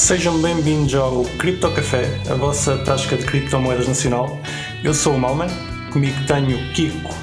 [0.00, 4.40] Sejam bem-vindos ao Cripto Café, a vossa tasca de criptomoedas nacional.
[4.82, 5.48] Eu sou o Malman,
[5.92, 7.14] comigo tenho o Kiko,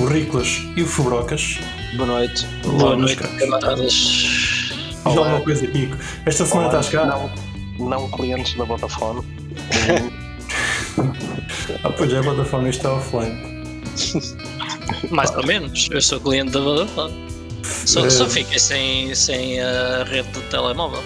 [0.00, 1.60] o Riclas e o Fubrocas.
[1.96, 2.44] Boa noite.
[2.64, 3.92] Boa noite, camaradas.
[3.92, 5.96] Diz alguma coisa, Kiko.
[6.26, 6.80] Esta semana Olá.
[6.80, 7.06] estás cá?
[7.78, 9.22] Não, não clientes da Vodafone.
[11.82, 13.72] Ah, pois é, a Vodafone está offline.
[15.10, 15.88] Mais ou menos.
[15.90, 17.12] Eu sou cliente da Vodafone.
[17.62, 21.02] Só, Eh, só fiquei sem, sem a rede do telemóvel.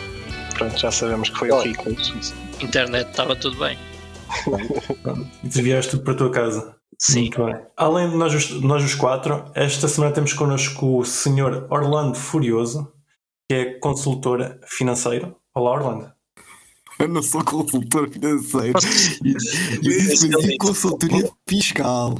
[0.60, 1.88] Pronto, já sabemos que foi o Rico.
[2.62, 3.78] Internet estava tudo bem.
[5.02, 6.76] pronto, E desviaste tudo para a tua casa.
[6.98, 7.20] Sim.
[7.22, 7.56] Muito bem.
[7.78, 11.66] Além de nós, os- nós os quatro, esta semana temos connosco o Sr.
[11.70, 12.92] Orlando Furioso,
[13.48, 15.34] que é consultor financeiro.
[15.54, 16.12] Olá, Orlando.
[17.00, 18.78] Eu não sou consultor financeiro.
[18.78, 22.14] Eu disse fazia consultoria fiscal.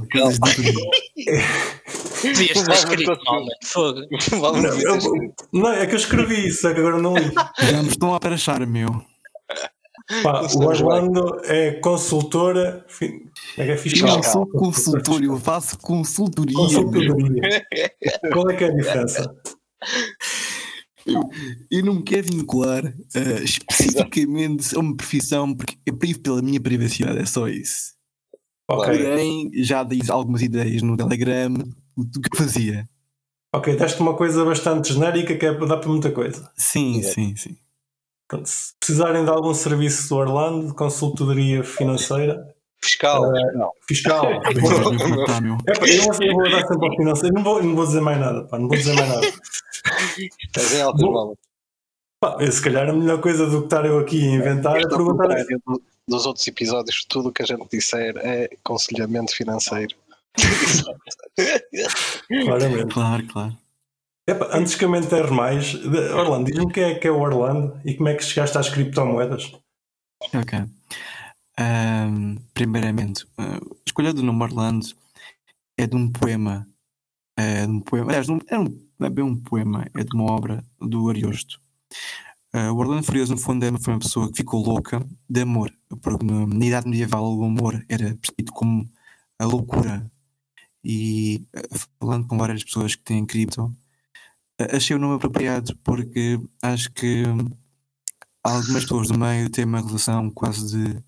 [2.23, 3.45] Devias ter escrito mal?
[3.65, 4.01] Fogo.
[5.53, 7.31] Não, eu- é que eu escrevi isso, é que agora não li.
[7.58, 8.89] Já me estão a aparachar, meu.
[10.23, 12.84] Pá, o Orlando é consultora.
[13.56, 14.17] É que é Eu fiscal.
[14.17, 16.56] não sou consultor, eu faço consultoria.
[16.56, 17.67] Consultoria.
[18.33, 19.34] Qual é que é a diferença?
[21.70, 26.61] Eu não me quero vincular eh, especificamente a uma profissão porque eu privo pela minha
[26.61, 27.95] privacidade, é só isso.
[28.69, 31.53] Ok, Porém, já dei algumas ideias no Telegram
[31.97, 32.89] do que fazia.
[33.55, 36.51] ok, deste uma coisa bastante genérica que é para dar para muita coisa.
[36.57, 37.14] Sim, Exato.
[37.14, 37.57] sim, sim.
[38.29, 42.39] Portanto, se precisarem de algum serviço do Orlando, de consultoria financeira,
[42.83, 43.31] Fiscal.
[43.55, 43.73] Não.
[43.86, 44.25] fiscal.
[45.67, 47.34] É, pá, eu acho que vou dar sempre ao financeiro.
[47.34, 49.27] Não vou, não vou dizer mais nada, pá, não vou dizer mais nada.
[50.47, 51.36] Estás em altas malas.
[52.20, 54.89] Pá, se calhar a melhor coisa do que estar eu aqui a inventar é ao
[54.89, 55.28] perguntar.
[55.67, 59.95] do- dos outros episódios, tudo o que a gente disser é aconselhamento financeiro.
[62.45, 62.92] Claramente.
[62.95, 63.56] Claro, claro.
[64.28, 65.75] Epá, antes que eu me enterre mais,
[66.14, 69.53] Orlando, diz-me quem é que é o Orlando e como é que chegaste às criptomoedas.
[70.35, 70.64] Ok.
[71.61, 74.87] Ahm, primeiramente, ah, a escolha do nome Orlando
[75.79, 76.67] é de um poema.
[77.37, 80.31] É de um poema aliás, é um- não é bem um poema, é de uma
[80.33, 81.61] obra do Ariosto.
[82.53, 85.73] Ah, o Orlando Furioso, no fundo, é- foi uma pessoa que ficou louca de amor,
[86.03, 88.89] porque na, na Idade Medieval o amor era percebido como
[89.39, 90.11] a loucura.
[90.85, 93.75] E ah, falando com várias pessoas que têm cripto,
[94.61, 97.25] ah, achei o nome apropriado porque acho que
[98.45, 101.03] algumas pessoas do meio têm uma relação quase de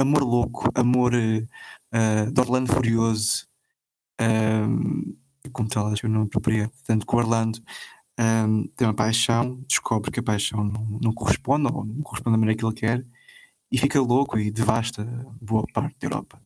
[0.00, 1.46] amor louco, amor eh,
[1.92, 3.46] eh, de Orlando Furioso,
[4.18, 6.72] ehm, e como tal, acho que eu não apropriado.
[6.86, 7.60] Tanto que o Orlando
[8.18, 12.38] ehm, tem uma paixão, descobre que a paixão não, não corresponde, ou não corresponde da
[12.38, 13.04] maneira que ele quer,
[13.72, 15.04] e fica louco e devasta
[15.40, 16.42] boa parte da Europa.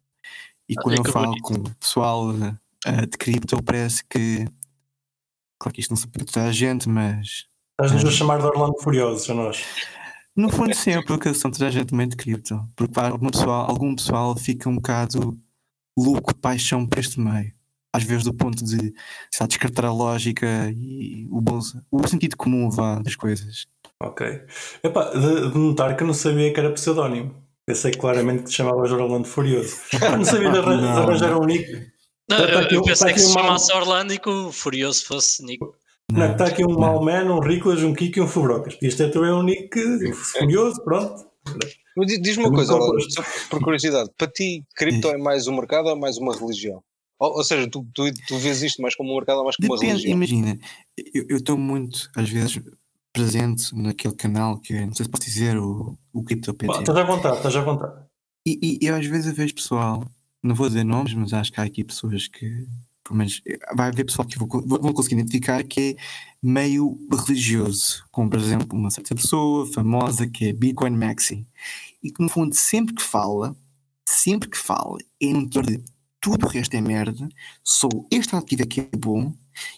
[0.68, 1.42] E quando Olha eu falo bonito.
[1.42, 2.56] com o pessoal eh,
[2.86, 4.46] eh, de cripto, parece que.
[5.58, 7.46] Claro que isto não se aplica a toda a gente, mas
[7.80, 9.64] Estás-nos a chamar de Orlando Furioso, a nós.
[10.36, 12.60] No fundo, sim, é porque são toda a gente também de cripto.
[12.76, 15.38] Porque algum pessoal, algum pessoal fica um bocado
[15.96, 17.52] louco paixão por este meio.
[17.92, 18.92] Às vezes, do ponto de
[19.40, 20.46] lá, descartar a lógica
[20.76, 21.60] e o, bom,
[21.92, 23.66] o sentido comum vá das coisas.
[24.02, 24.26] Ok.
[24.82, 27.36] Epá, de, de notar que eu não sabia que era pseudónimo.
[27.64, 29.76] Pensei claramente que te chamavas Orlando Furioso.
[30.18, 31.70] Não sabia de, arran- de arranjar um nick.
[32.28, 34.50] Não, Tá- tá eu, eu um- pensei tá que se chamasse Orlando e que o
[34.50, 35.74] Furioso fosse Nico.
[36.12, 36.78] Não, está aqui um.
[36.78, 38.74] Malman, um Riclas, um Kiko e um Fubrocas.
[38.74, 39.80] Podias ter também um nick
[40.12, 41.26] furioso, pronto.
[42.20, 42.72] Diz-me É uma coisa,
[43.10, 46.82] só por curiosidade, para ti, cripto é mais um mercado ou é mais uma religião?
[47.20, 49.68] Ou, ou seja, tu, tu, tu vês isto mais como um mercado ou mais como
[49.68, 50.16] uma Depende, religião?
[50.16, 50.58] imagina,
[51.14, 52.60] eu estou muito, às vezes,
[53.12, 56.80] presente naquele canal que é, não sei se posso dizer, o, o Crypto Pá, PT.
[56.80, 58.04] Estás à vontade, estás à vontade.
[58.46, 60.04] E, e eu às vezes eu vejo pessoal,
[60.42, 62.66] não vou dizer nomes, mas acho que há aqui pessoas que,
[63.04, 63.42] pelo menos,
[63.76, 66.02] vai haver pessoal que vão conseguir identificar que é
[66.42, 71.46] meio religioso, como por exemplo uma certa pessoa famosa que é Bitcoin Maxi,
[72.02, 73.54] e que no fundo sempre que fala,
[74.08, 75.84] sempre que fala, é no torno de
[76.20, 77.28] tudo o resto é merda,
[77.62, 79.34] só este ativo é que é bom,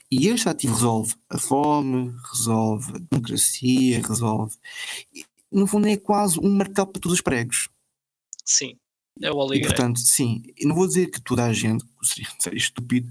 [0.09, 4.55] e este ativo resolve a fome, resolve a democracia, resolve.
[5.13, 7.69] e, No fundo é quase um martelo para todos os pregos.
[8.45, 8.79] Sim.
[9.23, 12.59] É o E portanto, sim, eu não vou dizer que toda a gente, seria, seria
[12.59, 13.11] estúpido,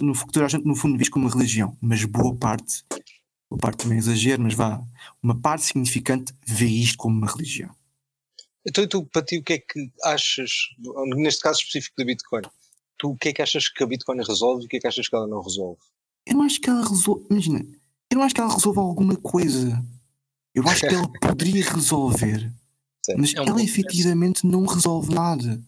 [0.00, 2.84] no, que toda a gente no fundo vê como uma religião, mas boa parte,
[3.48, 4.82] boa parte também é exagero, mas vá,
[5.22, 7.74] uma parte significante vê isto como uma religião.
[8.66, 10.50] Então, e tu, para ti, o que é que achas,
[11.16, 12.42] neste caso específico da Bitcoin,
[12.98, 14.86] tu o que é que achas que a Bitcoin resolve e o que é que
[14.86, 15.78] achas que ela não resolve?
[16.26, 17.60] Eu não acho que ela resolva, imagina,
[18.10, 19.84] eu não acho que ela resolva alguma coisa.
[20.54, 22.50] Eu acho que ela poderia resolver,
[23.18, 25.60] Mas É um ela efetivamente não resolve nada.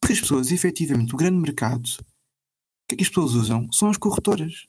[0.00, 2.04] Porque as pessoas, efetivamente, o grande mercado, o
[2.88, 3.70] que é que as pessoas usam?
[3.72, 4.66] São as corretoras.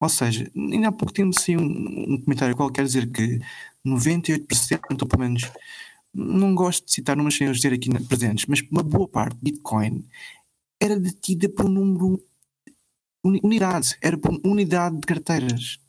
[0.00, 3.40] Ou seja, ainda há pouco tempo saiu um, um comentário qualquer dizer que
[3.84, 5.42] 98%, ou pelo menos,
[6.14, 10.04] não gosto de citar umas sem dizer aqui presentes, mas uma boa parte de Bitcoin
[10.80, 12.22] era detida por um número,
[13.24, 15.80] uni- unidade, era por unidade de carteiras.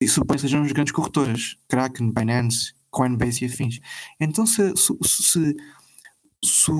[0.00, 3.78] E supõe que sejam as grandes corretoras, Kraken, Binance, Coinbase e afins.
[4.18, 5.54] Então se, se, se,
[6.44, 6.76] se,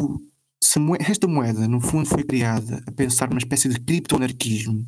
[0.63, 4.87] se esta moeda, no fundo, foi criada a pensar numa espécie de criptoanarquismo,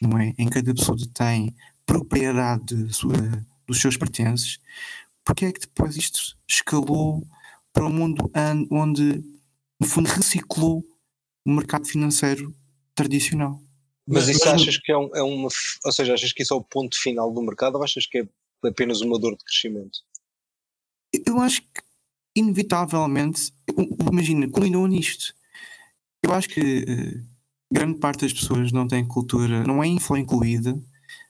[0.00, 0.34] não é?
[0.38, 1.54] Em que cada pessoa tem
[1.86, 4.58] propriedade da sua- dos seus pertences,
[5.24, 7.26] porque é que depois isto escalou
[7.72, 8.30] para um mundo
[8.70, 9.24] onde,
[9.80, 10.84] no fundo, reciclou
[11.46, 12.54] o mercado financeiro
[12.94, 13.60] tradicional?
[14.06, 15.48] Mas Mas- isso mas- achas que é, um, é uma.
[15.84, 18.28] Ou seja, achas que isso é o ponto final do mercado ou achas que é
[18.68, 20.00] apenas uma dor de crescimento?
[21.12, 21.82] Eu acho que,
[22.36, 23.52] inevitavelmente,
[24.10, 25.34] imagina, culminou nisto.
[26.24, 27.22] Eu acho que eh,
[27.72, 30.80] grande parte das pessoas não tem cultura, não é info incluída,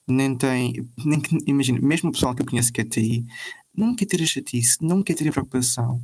[0.09, 3.27] nem tem, nem imagina, mesmo o pessoal que eu conheço que é TI,
[3.77, 6.03] não quer ter a chatice, não quer ter a preocupação,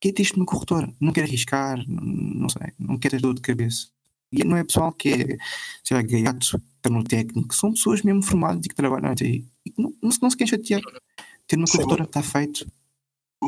[0.00, 3.34] quer ter isto no corretor, não quer arriscar, não, não sei, não quer ter dor
[3.34, 3.88] de cabeça.
[4.32, 5.38] E não é pessoal que é,
[5.84, 6.60] sei lá, gaiato,
[7.08, 9.46] técnico, são pessoas mesmo formadas e que trabalham na TI.
[9.66, 10.82] E não, não, se- não se quer chatear.
[11.46, 12.66] Ter uma Sim, corretora está feito.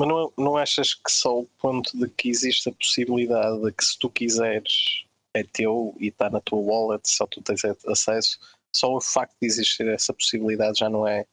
[0.00, 3.85] Mas não, não achas que só o ponto de que existe a possibilidade de que
[3.85, 5.05] se tu quiseres
[5.35, 8.38] é teu e está na tua wallet, só tu tens acesso,
[8.75, 11.26] só o facto de existir essa possibilidade já não é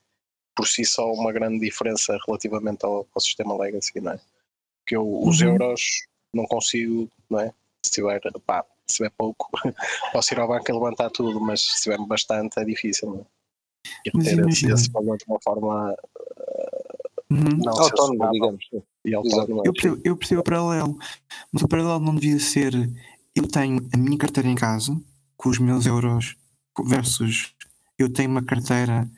[0.54, 4.19] por si só uma grande diferença relativamente ao, ao sistema legacy, não é?
[4.81, 5.48] Porque eu, os Uhum.
[5.54, 5.81] euros
[6.34, 7.54] não consigo, não é?
[7.86, 9.50] Se tiver, pá, se tiver pouco,
[10.12, 13.25] posso ir ao banco e levantar tudo, mas se tiver bastante é difícil, não é?
[14.06, 15.96] E Mas ter esse, esse valor de uma forma
[17.30, 17.44] Uhum.
[17.58, 18.66] não Autónomo, digamos.
[19.06, 19.64] e autónoma.
[19.66, 20.98] Eu percebo, eu percebo o paralelo,
[21.52, 22.74] mas o paralelo não devia ser
[23.36, 24.98] eu tenho a minha carteira em casa
[25.36, 26.36] com os meus euros
[26.86, 27.54] versus
[28.00, 29.10] eu tenho uma carteira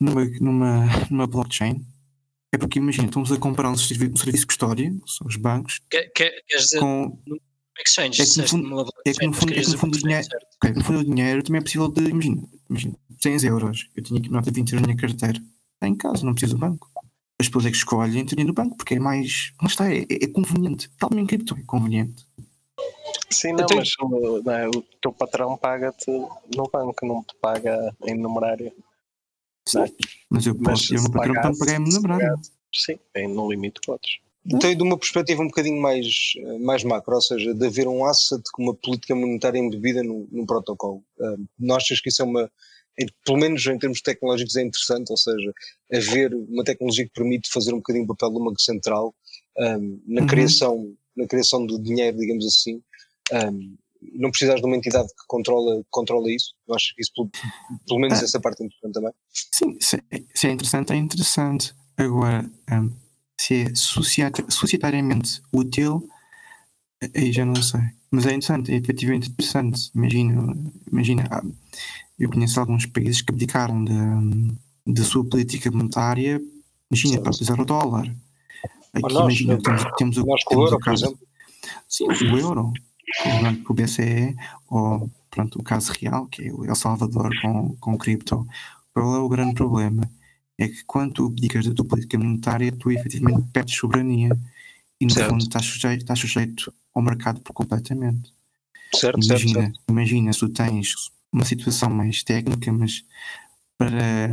[0.00, 1.84] numa, numa, numa blockchain.
[2.52, 5.36] É porque imagina, estamos a comprar um serviço, um serviço de custódia, que são os
[5.36, 7.16] bancos, Quer, quer, queres dizer com
[7.84, 8.20] exchange?
[8.20, 10.28] É que no fundo- é que no fundo- é que no fundo o dinheiro-
[10.76, 14.28] no fundo o dinheiro também é possível de, imagina, imagina 100 euros, eu tenho aqui
[14.30, 15.40] nota de 20 euros na minha carteira,
[15.80, 16.90] está em casa, não preciso do banco.
[17.40, 20.26] As pessoas é que escolhem ter no banco porque é mais, lá está, é, é
[20.26, 22.26] conveniente, tal em cripto, é conveniente.
[23.30, 26.10] Sim, não, Eu tenho- mas uh, não é, o teu patrão paga-te
[26.54, 28.70] no banco, não te paga em numerário.
[29.72, 29.90] Não é?
[30.28, 32.20] Mas eu Mas posso, eu se no patrão pagasse- na se brava.
[32.20, 34.18] pagasse- Sim, em, no limite podes.
[34.46, 38.42] Então, de uma perspectiva um bocadinho mais, mais macro, ou seja, de haver um asset
[38.52, 41.02] com uma política monetária embebida no, no protocolo.
[41.18, 42.50] Um, não achas que isso é uma, em-
[43.24, 45.10] pelo menos em termos tecnológicos, é interessante?
[45.10, 45.52] Ou seja,
[45.92, 49.14] haver uma tecnologia que permite fazer um bocadinho o papel de uma central
[49.58, 50.26] um, na, Uhum.
[50.26, 52.82] criação, na criação do dinheiro, digamos assim.
[53.32, 53.76] Um,
[54.14, 56.54] não precisas de uma entidade que controla, controla isso.
[56.66, 57.30] Eu acho que isso, pelo,
[57.86, 58.24] pelo menos, Ah.
[58.24, 59.12] essa parte é importante também.
[59.52, 61.74] Sim, se é, se é interessante, é interessante.
[61.98, 62.90] Agora, hum,
[63.38, 66.08] se é societa- societariamente útil,
[67.14, 67.80] aí já não sei.
[68.10, 69.90] Mas é interessante, é efetivamente interessante.
[69.94, 70.56] Imagina,
[70.90, 71.28] imagina
[72.20, 74.20] eu conheço alguns países que abdicaram da,
[74.86, 76.40] da sua política monetária,
[76.90, 77.22] imagina, Certo.
[77.22, 78.14] para utilizar o dólar.
[78.92, 79.60] Aqui, nós, imagina, né?
[79.64, 81.18] temos, temos o, Nós com o temos euro, caso-.
[81.88, 82.72] Sim, o euro,
[83.68, 84.36] o BCE,
[84.68, 88.46] ou pronto, o caso real, que é o El Salvador com, com cripto.
[88.92, 90.10] Qual é o grande problema?
[90.58, 94.36] É que quando tu abdicas da tua política monetária, tu efetivamente perdes soberania
[95.00, 95.30] e no Certo.
[95.30, 98.30] fundo estás sujeito, estás sujeito ao mercado por completamente.
[98.94, 99.80] Certo, certo, Imagina, certo.
[99.88, 103.04] imagina se tu tens uma situação mais técnica, mas
[103.78, 104.30] para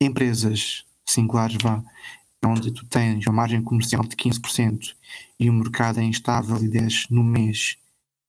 [0.00, 1.82] empresas singulares, vá,
[2.44, 4.94] onde tu tens uma margem comercial de 15%
[5.38, 7.76] e o mercado é instável e desce no mês,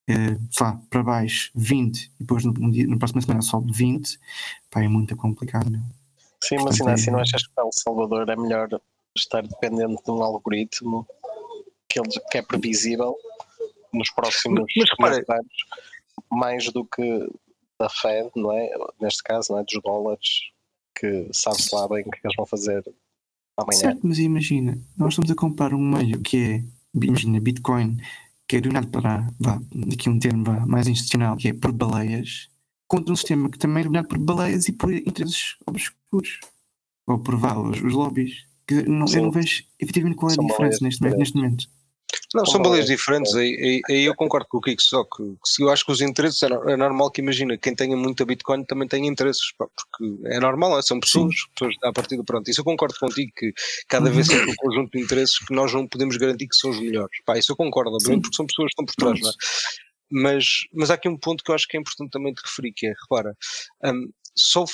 [0.09, 3.71] eh, sei lá, para baixo 20 e depois no, no dia- na próxima semana sobe
[3.73, 4.17] 20,
[4.71, 5.81] pá, é muito complicado, meu.
[6.43, 8.69] Sim, mas Portanto, ainda assim é- não achas que para El Salvador é melhor
[9.15, 11.05] estar dependente de um algoritmo
[11.89, 13.15] que, ele, que é previsível
[13.93, 15.55] nos próximos Mas repara- anos,
[16.31, 17.29] mais do que
[17.79, 18.69] da Fed, não é?
[18.99, 19.63] Neste caso, não é?
[19.63, 20.51] Dos dólares,
[20.95, 22.83] que sabe-se lá bem o que eles vão fazer
[23.57, 23.79] amanhã.
[23.79, 26.63] Certo, mas imagina, nós estamos a comprar um meio que é,
[27.05, 27.97] imagina, Bitcoin,
[28.47, 29.59] que é de lado para, vá,
[29.91, 32.49] aqui um termo vá, mais institucional, que é por baleias,
[32.87, 36.39] contra um sistema que também é dominado por baleias e por interesses obscuros,
[37.05, 38.45] ou por vá, os, os lobbies.
[38.69, 41.69] Dizer, não, eu não vejo efetivamente qual é a São diferença neste, neste momento.
[42.33, 42.93] Não, são Como baleias é?
[42.93, 45.91] diferentes, aí, aí, aí eu concordo com o Kiko, só que se eu acho que
[45.91, 49.65] os interesses é, é normal que imagina, quem tenha muita Bitcoin também tenha interesses, pá,
[49.67, 52.49] porque é normal, é, são pessoas, pessoas à partida pronto.
[52.49, 53.53] Isso eu concordo contigo que
[53.87, 56.79] cada vez é um conjunto de interesses que nós não podemos garantir que são os
[56.79, 57.17] melhores.
[57.25, 59.33] Pá, isso eu concordo, obviamente, porque são pessoas que estão por trás, não é?
[60.09, 62.71] Mas, mas há aqui um ponto que eu acho que é importante também de referir,
[62.73, 63.35] que é, repara,
[63.83, 64.65] hum, só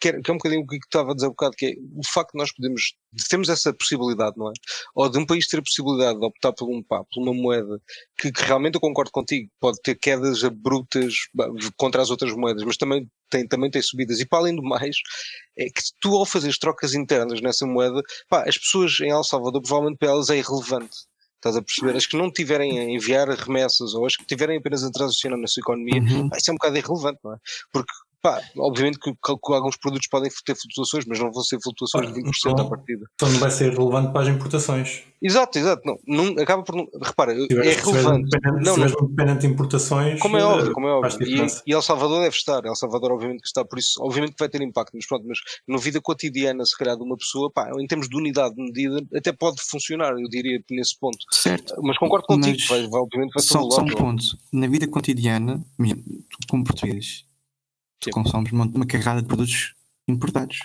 [0.00, 1.74] que é, que é um bocadinho o que estava a dizer um bocado, que é
[1.94, 4.52] o facto de nós podemos, de termos essa possibilidade, não é?
[4.94, 7.80] Ou de um país ter a possibilidade de optar por, um, pá, por uma moeda
[8.18, 11.14] que, que realmente eu concordo contigo, pode ter quedas abruptas
[11.76, 14.20] contra as outras moedas, mas também tem, também tem subidas.
[14.20, 14.96] E para além do mais,
[15.58, 19.62] é que tu ao fazeres trocas internas nessa moeda, pá, as pessoas em El Salvador
[19.62, 20.96] provavelmente para elas é irrelevante.
[21.36, 21.96] Estás a perceber?
[21.96, 25.48] As que não tiverem a enviar remessas ou as que tiverem apenas a transacionar na
[25.48, 26.30] sua economia, Uhum.
[26.36, 27.36] isso é um bocado irrelevante, não é?
[27.72, 32.06] Porque, pá, obviamente que, que- alguns produtos podem ter flutuações, mas não vão ser flutuações
[32.06, 33.04] de 20% à Então- partida.
[33.14, 35.02] Então não vai ser relevante para as importações.
[35.24, 35.82] Exato, exato.
[35.84, 35.96] Não,
[36.32, 36.74] não, acaba por.
[36.74, 38.28] não- Repara, Se é se relevante.
[38.28, 40.20] dependente- Não, se não, dependente de importações.
[40.20, 41.26] como é eh, óbvio, como é óbvio.
[41.28, 42.64] E, e El Salvador deve estar.
[42.64, 43.64] El Salvador, obviamente, que está.
[43.64, 44.92] Por isso, obviamente, que vai ter impacto.
[44.94, 45.38] Mas pronto, mas
[45.68, 49.00] na vida cotidiana, se calhar, de uma pessoa, pá, em termos de unidade de medida,
[49.16, 51.18] até pode funcionar, eu diria, nesse ponto.
[51.30, 51.72] Certo.
[51.82, 54.24] Mas concordo contigo, Mas vai, vai, obviamente, vai Só, todo só um ponto.
[54.52, 55.62] Na vida cotidiana,
[56.50, 57.24] como português,
[58.02, 58.10] tu Sim.
[58.10, 59.74] consomes uma, uma carrada de produtos
[60.08, 60.58] importados.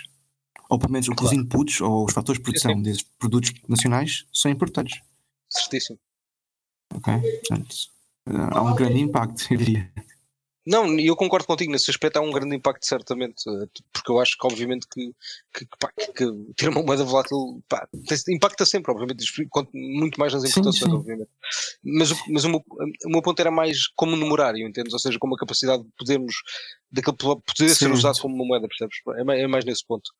[0.68, 2.82] Ou pelo menos os inputs ou os fatores de produção sim.
[2.82, 5.00] desses produtos nacionais são importados.
[5.48, 5.98] Certíssimo.
[6.92, 7.14] Ok?
[7.48, 7.76] Portanto,
[8.26, 9.90] há um grande impacto, eu diria.
[10.70, 14.36] Não, eu concordo contigo nesse aspecto, há um grande impacto certamente, eh, porque eu acho
[14.36, 15.14] que obviamente que,
[15.54, 17.88] que, pá, que- que ter uma moeda volátil pá,
[18.28, 19.24] impacta sempre, obviamente,
[19.72, 20.96] muito mais nas Sim, importações, sim.
[20.96, 21.30] obviamente.
[21.82, 22.64] Mas, o, mas o, meu,
[23.06, 24.92] o meu ponto era mais como numerário, entendes?
[24.92, 26.34] Ou seja, como a capacidade de podermos,
[26.92, 28.98] daquele po- poder ser usado como uma moeda, percebes?
[29.18, 30.10] É mais, é mais nesse ponto.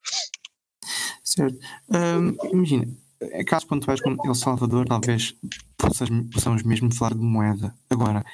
[1.23, 1.59] Certo.
[1.91, 2.89] Hum, imagina,
[3.21, 5.35] é caso quando tu vais com El Salvador, talvez
[5.77, 7.75] possamos mesmo falar de moeda.
[7.91, 8.25] Agora,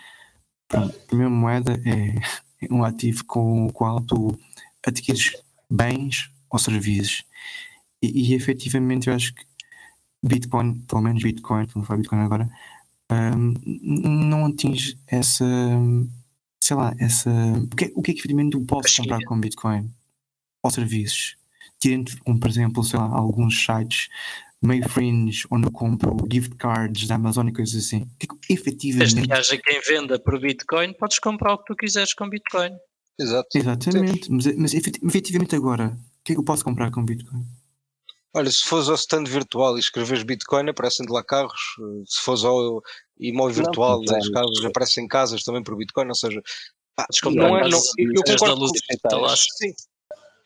[0.74, 2.14] a primeira moeda é,
[2.70, 4.38] um ativo com o qual tu
[4.86, 5.32] adquires
[5.70, 7.24] bens ou serviços.
[8.02, 9.44] E, e efetivamente eu acho que
[10.22, 12.48] Bitcoin, pelo menos Bitcoin, não foi Bitcoin agora,
[13.10, 13.58] n-
[14.28, 15.44] não atinge essa,
[16.60, 17.30] sei lá, essa.
[17.30, 19.90] O que, é- o que é que efetivamente tu podes comprar com Bitcoin?
[20.62, 21.36] Ou serviços?
[21.80, 24.08] tirando, como por exemplo, sei lá, alguns sites
[24.66, 28.06] meio fringe onde eu compro gift cards da Amazon e coisas assim.
[28.18, 29.26] Que é que Desde efetivamente.
[29.26, 32.70] que haja quem venda por Bitcoin, podes comprar o que tu quiseres com Bitcoin.
[33.18, 33.48] Exato.
[33.56, 37.44] Exatamente, mas, mas efet- efetivamente agora, o que é que eu posso comprar com Bitcoin?
[38.36, 41.60] Olha, se fores ao stand virtual e escreves Bitcoin, aparecem de lá carros.
[42.06, 42.82] Se fores ao
[43.20, 44.32] imóvel Não, virtual não, das não.
[44.32, 46.08] casas, aparecem casas também por Bitcoin.
[46.08, 46.42] Ou seja,
[46.96, 49.28] pá, não é, não, eu, concordo luz com-.
[49.36, 49.72] Sim.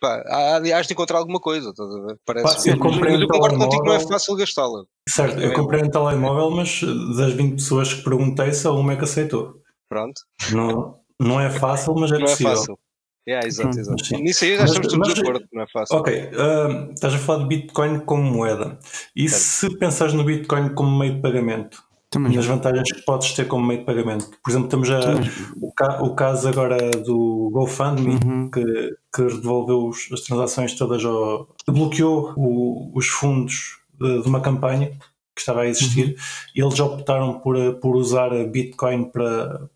[0.00, 2.18] Pá, há, há de encontrar alguma coisa, estás a ver?
[2.24, 2.64] Parece.
[2.64, 4.84] Pá, eu comprei mas eu um concordo contigo que não é fácil gastá-la.
[5.08, 6.80] Certo, eu comprei um telemóvel, mas
[7.16, 9.54] das 20 pessoas que perguntei, só uma é que aceitou.
[9.88, 10.20] Pronto.
[10.52, 12.56] Não, não é fácil, mas é Não é possível.
[12.56, 12.78] fácil.
[13.26, 14.04] É, exato, exato.
[14.06, 14.22] sim.
[14.22, 15.96] Nisso aí já Mas- estamos todos mas- de acordo, não é fácil.
[15.98, 18.78] Ok, ah, estás a falar de Bitcoin como moeda.
[19.14, 21.82] E se pensares no Bitcoin como meio de pagamento?
[22.10, 24.30] Também Nas vantagens que podes ter como meio de pagamento.
[24.42, 25.20] Por exemplo, temos a-
[25.60, 28.50] o, ca- o caso agora do GoFundMe, Uhum.
[28.50, 28.64] que,
[29.14, 31.48] que devolveu os- as transações todas ao.
[31.68, 34.90] bloqueou o- os fundos de, de uma campanha
[35.34, 36.16] que estava a existir
[36.56, 39.68] e eles optaram por, por usar a Bitcoin para,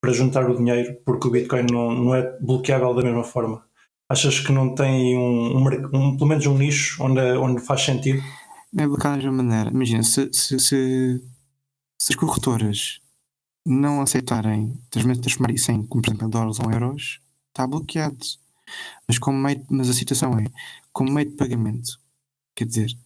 [0.00, 3.64] para juntar o dinheiro, porque o Bitcoin não, não é bloqueável da mesma forma.
[4.10, 8.22] Achas que não tem um, um um- pelo menos um nicho onde, onde faz sentido?
[8.78, 9.70] É bloqueado de uma maneira.
[9.70, 11.20] Imagina, se, se, se,
[11.98, 13.00] se as corretoras
[13.64, 18.18] não aceitarem transformar isso em, como por exemplo, em dólares ou euros, está bloqueado.
[19.08, 20.44] Mas, como meio, mas a situação é,
[20.92, 21.98] como meio de pagamento,
[22.54, 22.96] quer dizer,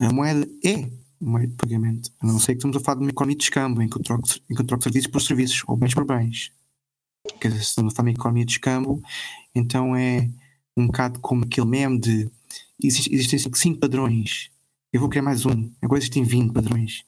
[0.00, 0.76] a moeda é
[1.20, 2.10] um meio de pagamento.
[2.20, 4.02] A não ser que estamos a falar de uma economia de escambo, em que eu
[4.02, 6.52] troco, em que eu troco serviços por serviços, ou bens por bens.
[7.40, 9.02] Quer dizer, se estamos a falar de uma economia de escambo,
[9.54, 10.30] então é
[10.76, 12.30] um bocado como aquele meme de
[12.82, 14.50] existe- existem cinco- cinco padrões
[14.92, 15.70] eu vou criar mais um.
[15.82, 17.04] Agora existem 20 padrões.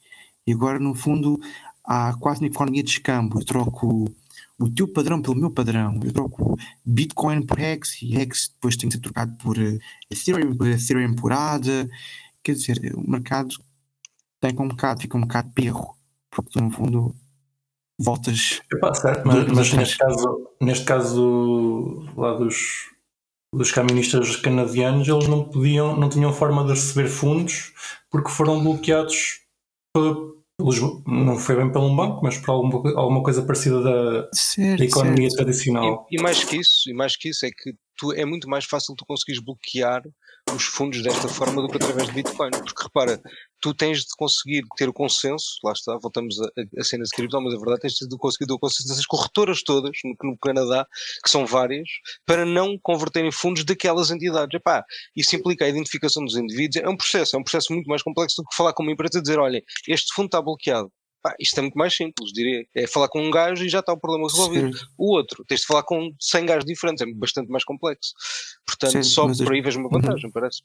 [0.49, 1.39] E agora, no fundo,
[1.85, 3.39] há quase uma economia de escambo.
[3.39, 4.11] Eu troco
[4.59, 6.01] o teu padrão pelo meu padrão.
[6.03, 9.79] Eu troco Bitcoin por Hex e Hex depois tem que ser trocado por eh,
[10.11, 11.87] Ethereum, por Ethereum por ADA.
[12.43, 13.57] Quer dizer, o mercado
[14.41, 15.95] tem um bocado, fica um bocado perro.
[16.31, 17.15] Porque tu, no fundo,
[17.99, 18.63] voltas.
[18.73, 22.89] Epá, certo, mas, mas neste caso, neste caso lá dos,
[23.55, 27.75] dos caministas canadianos, eles não podiam, não tinham forma de receber fundos
[28.11, 29.43] porque foram bloqueados
[30.59, 34.81] pelos, não foi bem pelo um banco, mas por alguma, alguma coisa parecida da, Certo,
[34.81, 35.45] da economia certo.
[35.45, 36.07] tradicional.
[36.11, 38.65] E, e mais que isso, e mais que isso, é que tu, é muito mais
[38.65, 40.03] fácil tu conseguires bloquear
[40.53, 42.51] os fundos desta forma do que através de Bitcoin.
[42.51, 43.21] Porque repara,
[43.61, 47.11] tu tens de conseguir ter o consenso, lá está, voltamos a, a, a cena de
[47.11, 50.39] cripto, mas a verdade tens de conseguir ter o consenso dessas corretoras todas no, no
[50.39, 50.87] Canadá,
[51.23, 51.89] que são várias,
[52.25, 54.55] para não converterem fundos daquelas entidades.
[54.55, 54.85] Epá,
[55.17, 58.43] isso implica a identificação dos indivíduos, é um processo, é um processo muito mais complexo
[58.43, 60.91] do que falar com uma empresa e dizer, olha, este fundo está bloqueado.
[61.21, 62.65] Pá, isto é muito mais simples, diria.
[62.75, 64.77] É falar com um gajo e já está o problema resolvido.
[64.77, 64.93] Certo.
[64.97, 68.13] O outro, tens de falar com 100 gajos diferentes, é bastante mais complexo.
[68.65, 70.63] Portanto, Certo, só por aí vejo uma vantagem, parece.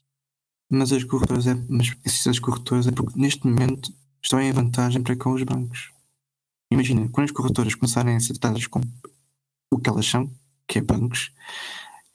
[0.75, 5.15] Mas as corretoras é, mas essas corretoras é porque neste momento estão em vantagem para
[5.15, 5.91] com os bancos.
[6.71, 8.85] Imagina, quando as corretoras começarem a ser tratadas como
[9.71, 10.31] o que elas são,
[10.67, 11.31] que é bancos,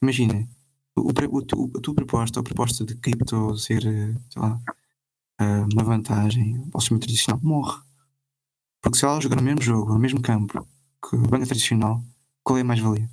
[0.03, 0.49] imagina,
[0.97, 4.61] o, o, tu- a tua proposta, a proposta de cripto ser, eh, sei lá,
[5.41, 7.81] eh, uma vantagem ao sistema tradicional, morre.
[8.83, 10.67] Porque se ela jogar no mesmo jogo, no mesmo campo
[11.09, 12.03] que o banco tradicional,
[12.43, 13.09] qual é a mais-valia?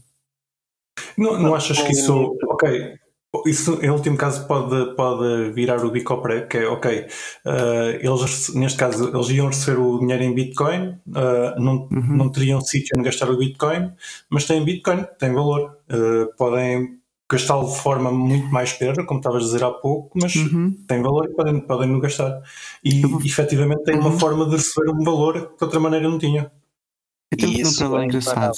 [1.17, 2.35] Não, não achas que isso.
[2.47, 2.97] Ok.
[3.45, 7.07] Isso, em último caso, pode, pode virar o bico ao pré, que é ok.
[7.45, 12.17] eh, eles, neste caso, eles iam receber o dinheiro em Bitcoin, eh, não, Uhum.
[12.17, 13.91] não teriam sítio onde gastar o Bitcoin,
[14.29, 15.77] mas têm Bitcoin, tem valor.
[15.89, 16.99] Eh, podem
[17.29, 20.77] gastá-lo de forma muito mais pedra, como estavas a dizer há pouco, mas Uhum.
[20.87, 22.41] tem valor e podem, podem no gastar.
[22.83, 24.19] E vou- efetivamente tem uma Uhum.
[24.19, 26.51] forma de receber um valor que de outra maneira não tinha.
[27.35, 28.55] E fazer um é engraçado.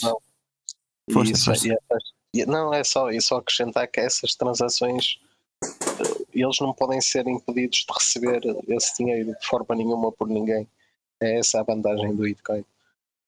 [1.11, 1.67] Força, Isso, força.
[1.67, 5.19] e essas- não, é só, é só acrescentar que essas transações
[5.63, 10.67] eh, eles não podem ser impedidos de receber esse dinheiro de forma nenhuma por ninguém.
[11.21, 12.63] É essa a vantagem do Bitcoin.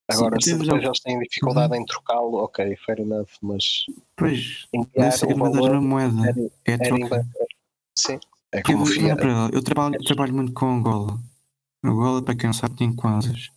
[0.08, 3.86] Agora, eu se depois já- eles têm dificuldade em trocá-lo, ok, fair enough, mas
[4.16, 6.30] Pois, essa é a valor da moeda.
[6.30, 7.28] era, É era troca.
[7.98, 8.20] Sim,
[8.52, 11.20] é como eu, eu, trabalho, eu trabalho muito com Angola.
[11.84, 13.50] Angola, para quem não sabe, tem kwanzas.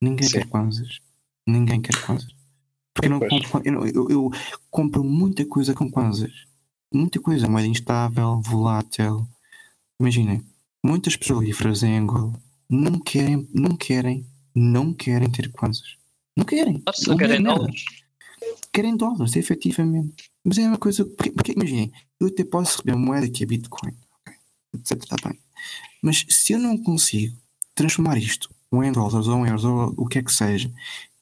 [0.00, 0.38] Ninguém Sim.
[0.38, 1.00] quer kwanzas.
[1.46, 2.32] Ninguém quer kwanzas.
[3.00, 4.30] Porque eu, não compro, eu, não- eu- eu
[4.70, 6.32] compro muita coisa com kwanzas.
[6.92, 7.48] Muita coisa.
[7.48, 9.26] Moeda instável, volátil.
[10.00, 10.44] Imaginem,
[10.84, 12.32] muitas petrolíferas em Angola
[12.68, 15.96] não querem, não querem, não querem ter kwanzas.
[16.36, 16.82] Não querem.
[16.86, 17.84] Nossa, Não querem dólares.
[18.72, 20.30] Querem dólares, efetivamente.
[20.44, 21.04] Mas é uma coisa.
[21.04, 24.34] Porque, porque imaginem, eu até posso receber uma moeda que é Bitcoin, ok,
[24.74, 24.92] etc.
[25.02, 25.38] Está bem.
[26.02, 27.36] Mas se eu não consigo
[27.74, 30.70] transformar isto ou em dólares ou em euros ou o que é que seja,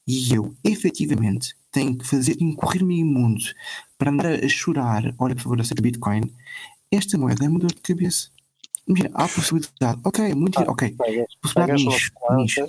[0.07, 3.43] e eu efetivamente tenho que fazer incorrer-me imundo
[3.97, 6.33] para andar a chorar, olha por favor, aceita Bitcoin,
[6.91, 8.29] esta moeda é uma dor de cabeça.
[8.87, 12.65] Imagina, há possibilidade, ok, muito, Ah, ok, Pagas, possibilidade nicho, nicho.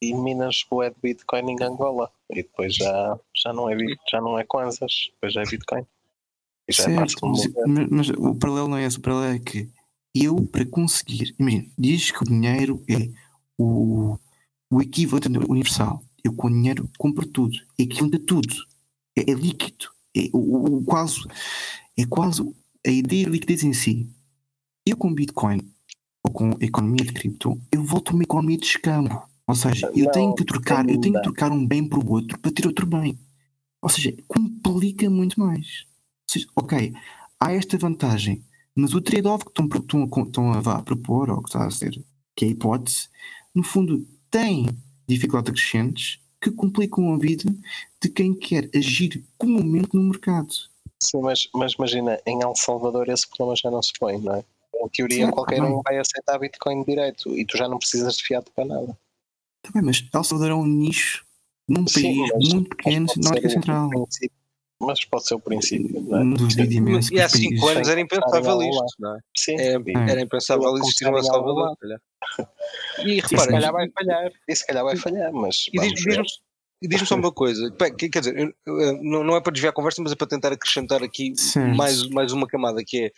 [0.00, 2.10] e minas o de Bitcoin em Angola.
[2.30, 3.76] E depois já, já, não é,
[4.10, 5.86] já não é kwanzas, depois já é Bitcoin.
[6.66, 7.52] E já é Certo, mover.
[7.66, 9.68] mas- mas o paralelo não é esse, o paralelo é que
[10.14, 13.10] eu, para conseguir, imagina, diz que o dinheiro é
[13.58, 14.18] o,
[14.70, 16.02] o equivalente universal.
[16.24, 18.54] Eu com o dinheiro compro tudo, é equivalente a tudo,
[19.16, 21.20] é, é líquido, é o, o- quase,
[21.96, 22.42] é quase
[22.86, 24.08] a ideia de liquidez em si.
[24.86, 25.60] Eu com Bitcoin
[26.24, 29.22] ou com a economia de cripto, eu volto a uma economia de escambo.
[29.46, 32.38] Ou seja, eu Não, tenho que trocar, eu tenho que trocar um bem por outro
[32.38, 33.18] para ter outro bem.
[33.80, 35.84] Ou seja, complica muito mais.
[36.30, 36.92] Seja, ok,
[37.40, 41.42] há esta vantagem, mas o trade-off que estão, estão, a- estão a, a propor, ou
[41.42, 42.00] que está a ser,
[42.36, 43.08] que é a hipótese,
[43.54, 44.66] no fundo tem
[45.06, 47.44] dificuldades acrescentes que complicam a vida
[48.00, 50.52] de quem quer agir comumente no mercado.
[51.00, 54.44] Sim, mas, mas imagina, em El Salvador esse problema já não se põe, não é?
[54.74, 55.78] Em teoria, qualquer não.
[55.78, 58.98] um vai aceitar Bitcoin direito e tu já não precisas de fiado para nada.
[59.62, 61.24] Tá bem, mas El Salvador é um nicho
[61.68, 62.16] num país
[62.50, 63.88] muito pequeno na ser o Central.
[63.90, 64.41] princípio-
[64.82, 66.24] Mas pode ser o princípio, não é?
[66.24, 69.20] Não duvido imenso que E há os 5 países- anos era impensável isto, não é?
[69.38, 71.56] Sim, É, e- Era impensável existir um Salvador.
[71.64, 71.74] lado.
[71.74, 72.00] se calhar.
[73.04, 74.32] E e se repara, calhar vai falhar.
[74.48, 76.26] E se calhar vai falhar, mas E diz-me
[76.82, 80.12] e só uma coisa, quer dizer, eu- não, não é para desviar a conversa, mas
[80.12, 81.32] é para tentar acrescentar aqui
[81.76, 83.10] mais, mais uma camada que é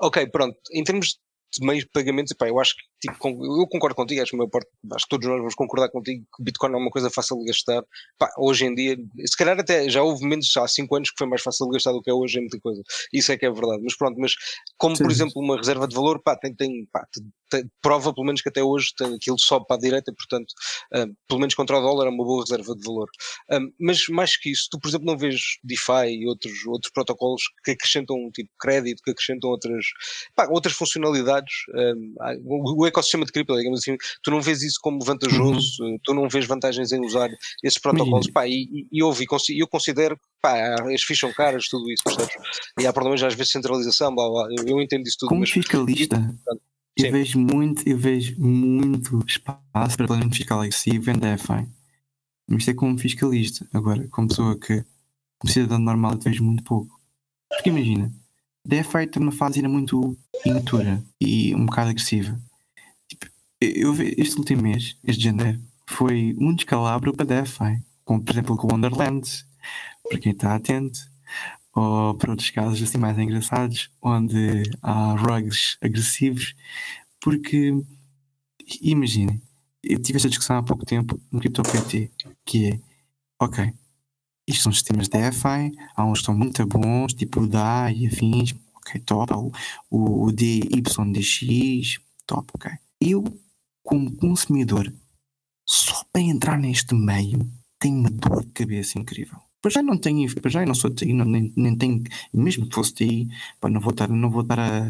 [0.00, 1.18] ok, pronto, em termos
[1.52, 4.68] de meios de pagamentos, epá, eu acho que tipo, eu concordo contigo, acho que, parte,
[4.92, 7.82] acho que todos nós vamos concordar contigo que Bitcoin é uma coisa fácil de gastar.
[8.18, 11.26] Pá, hoje em dia, se calhar até já houve momentos há 5 anos que foi
[11.26, 12.82] mais fácil de gastar do que é hoje em muita coisa.
[13.12, 13.82] Isso é que é verdade.
[13.82, 14.32] Mas pronto, mas
[14.76, 15.12] como por Sim.
[15.12, 18.48] exemplo uma reserva de valor, pá, tem, tem, pá, tem- tem- prova pelo menos que
[18.48, 20.52] até hoje tem, aquilo sobe para a direita, portanto,
[20.92, 23.08] ah, pelo menos contra o dólar é uma boa reserva de valor.
[23.52, 27.42] Um, mas mais que isso, tu, por exemplo, não vês DeFi e outros, outros protocolos
[27.64, 29.84] que acrescentam tipo crédito, que acrescentam outras,
[30.34, 31.54] pá, outras funcionalidades.
[31.74, 32.14] um,
[32.76, 36.28] o ecossistema de cripto, digamos assim, tu não vês isso como vantajoso, uh, tu não
[36.28, 37.30] vês vantagens em usar
[37.62, 38.30] esses protocolos.
[38.30, 42.02] Pá, e, e, e houve, e eu considero pá, as fichas são caras, tudo isso,
[42.04, 42.34] percebes?
[42.80, 45.40] E há problemas às vezes de centralização, blá, blá, eu, eu entendo isso tudo, Como
[45.40, 46.34] mas fiscalista,
[46.96, 51.68] eu vejo muito, eu vejo muito espaço para plano fiscal agressivo em DeFi.
[52.48, 53.68] Mas isto é como fiscalista.
[53.72, 54.84] Agora, como pessoa que,
[55.38, 56.98] como cidadão normal, eu vejo muito pouco.
[57.48, 58.12] Porque imagina,
[58.64, 62.40] DeFi está numa fase ainda muito imatura e um bocado agressiva.
[63.60, 67.82] Eu ve- este último mês, este janeiro, foi um descalabro para DeFi.
[68.04, 69.28] Como, por exemplo, com o Wonderland,
[70.08, 70.98] para quem está atento
[71.74, 76.54] ou para outros casos assim mais engraçados, onde há rugs agressivos,
[77.20, 77.72] porque
[78.80, 79.40] imaginem,
[79.82, 82.10] eu tive esta discussão há pouco tempo no CryptoPT,
[82.44, 82.80] que é,
[83.40, 83.72] ok,
[84.46, 88.54] isto são sistemas DeFi, há uns que estão muito bons, tipo o DA e afins,
[88.76, 89.52] ok, top, o,
[89.90, 92.70] o, o DYDX, top, ok.
[93.00, 93.24] Eu,
[93.88, 94.92] como consumidor,
[95.66, 99.38] só para entrar neste meio, tenho uma dor de cabeça incrível.
[99.62, 102.74] Para já não tenho, para já não sou TI, não, nem, nem tenho, mesmo que
[102.74, 104.88] fosse TI, pá, não vou estar, não vou estar a,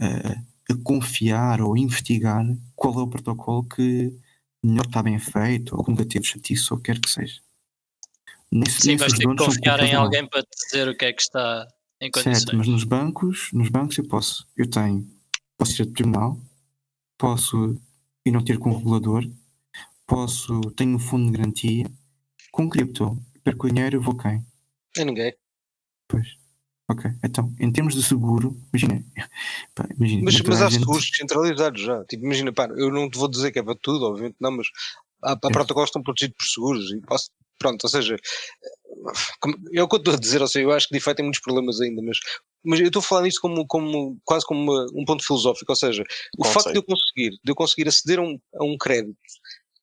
[0.00, 0.32] a,
[0.68, 4.12] a confiar ou investigar qual é o protocolo que
[4.60, 7.40] melhor está bem feito, ou que nunca teve chatice, ou quer que seja.
[8.50, 11.22] Nesse, Sim, vais ter que confiar em alguém para te dizer o que é que
[11.22, 11.68] está
[12.00, 12.38] em condições.
[12.38, 15.08] Certo, mas nos bancos, nos bancos eu posso, eu tenho,
[15.56, 16.36] posso ir a tribunal,
[17.16, 17.80] posso
[18.24, 19.24] ir não ter com o regulador,
[20.06, 21.90] posso, tenho um fundo de garantia,
[22.52, 24.44] com cripto, perco dinheiro, eu vou quem?
[24.96, 25.34] É ninguém.
[26.08, 26.26] Pois.
[26.90, 29.04] Ok, então, em termos de seguro, imagina,
[29.76, 32.04] pá, imagina, Mas, mas a há gente- seguros descentralizados já.
[32.04, 34.66] Tipo, imagina, pá, eu não te vou dizer que é para tudo, obviamente não, mas
[35.22, 38.16] há, há protocolos que estão protegidos por seguros e posso, pronto, ou seja,
[39.40, 41.24] como- é o que eu estou a dizer, ou seja, eu acho que DeFi tem
[41.24, 42.18] muitos problemas ainda, mas,
[42.64, 45.76] mas eu estou a falar nisto como, como, quase como uma- um ponto filosófico, ou
[45.76, 46.02] seja,
[46.38, 46.52] o Conceito.
[46.54, 49.16] facto de eu conseguir, de eu conseguir aceder a um, a um crédito,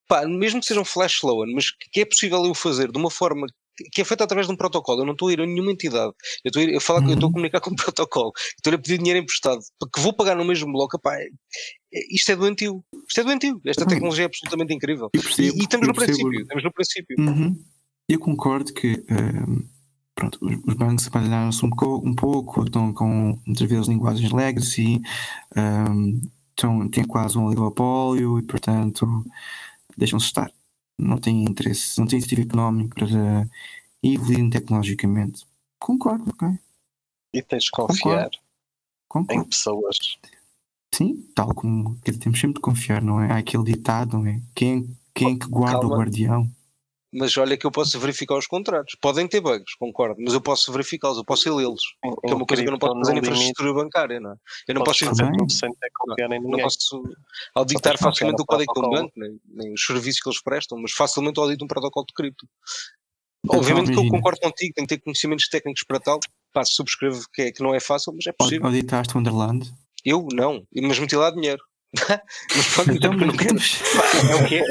[0.07, 3.09] pá, mesmo que seja um flash loan, mas que é possível eu fazer de uma
[3.11, 3.47] forma
[3.93, 6.11] que é feita através de um protocolo, eu não estou a ir a nenhuma entidade,
[6.43, 7.33] eu estou a, ir, eu falar, eu estou a Uhum.
[7.33, 9.59] comunicar com um protocolo, estou a pedir dinheiro emprestado,
[9.93, 11.27] que vou pagar no mesmo bloco, pá, é-
[11.93, 13.89] é- isto é doentio, isto é doentio, esta Uhum.
[13.89, 15.09] tecnologia é absolutamente incrível.
[15.13, 17.15] eu E, percebo, e estamos no percebo- princípio, estamos no princípio.
[17.19, 17.63] Uhum.
[18.09, 19.69] Eu concordo que ehm,
[20.17, 21.69] pronto, os, os bancos trabalharam-se um,
[22.03, 24.99] um pouco, estão com muitas vezes linguagens legacy,
[25.55, 29.23] ehm, estão, têm quase um oligopólio e, portanto,
[29.95, 30.51] deixam-se estar.
[30.97, 33.47] Não têm interesse, não têm incentivo económico para
[34.01, 35.45] evoluir tecnologicamente.
[35.79, 36.47] Concordo, ok.
[37.33, 38.39] E tens de confiar em
[39.07, 39.45] Concordo.
[39.45, 39.97] pessoas.
[40.93, 43.31] Sim, tal como temos sempre de confiar, não é?
[43.31, 44.41] Há aquele ditado, não é?
[44.55, 45.95] Quem, quem é que guarda Calma.
[45.95, 46.51] o guardião?
[47.17, 48.95] Mas olha que eu posso verificar os contratos.
[49.01, 51.81] Podem ter bugs, concordo, mas eu posso verificá-los, eu posso ir lê-los.
[52.01, 54.35] Que é uma coisa que eu não posso fazer em limite, infraestrutura bancária, não é?
[54.67, 55.39] Eu não posso fazer Também.
[55.39, 56.63] tudo sem ter que confiar em não ninguém.
[56.63, 57.03] posso
[57.55, 60.91] auditar facilmente o código de um banco, nem, nem os serviços que eles prestam, mas
[60.91, 62.47] facilmente audito um protocolo de cripto.
[63.49, 66.19] Obviamente que eu concordo contigo, tenho que ter conhecimentos técnicos para tal.
[66.53, 68.65] Pá, subscrevo que, é, que não é fácil, mas é possível.
[68.65, 69.71] Auditaste o Underland?
[70.05, 71.61] Eu não, mas meti lá dinheiro.
[72.55, 74.65] mas pronto, Então, eu não Pá, é o que é.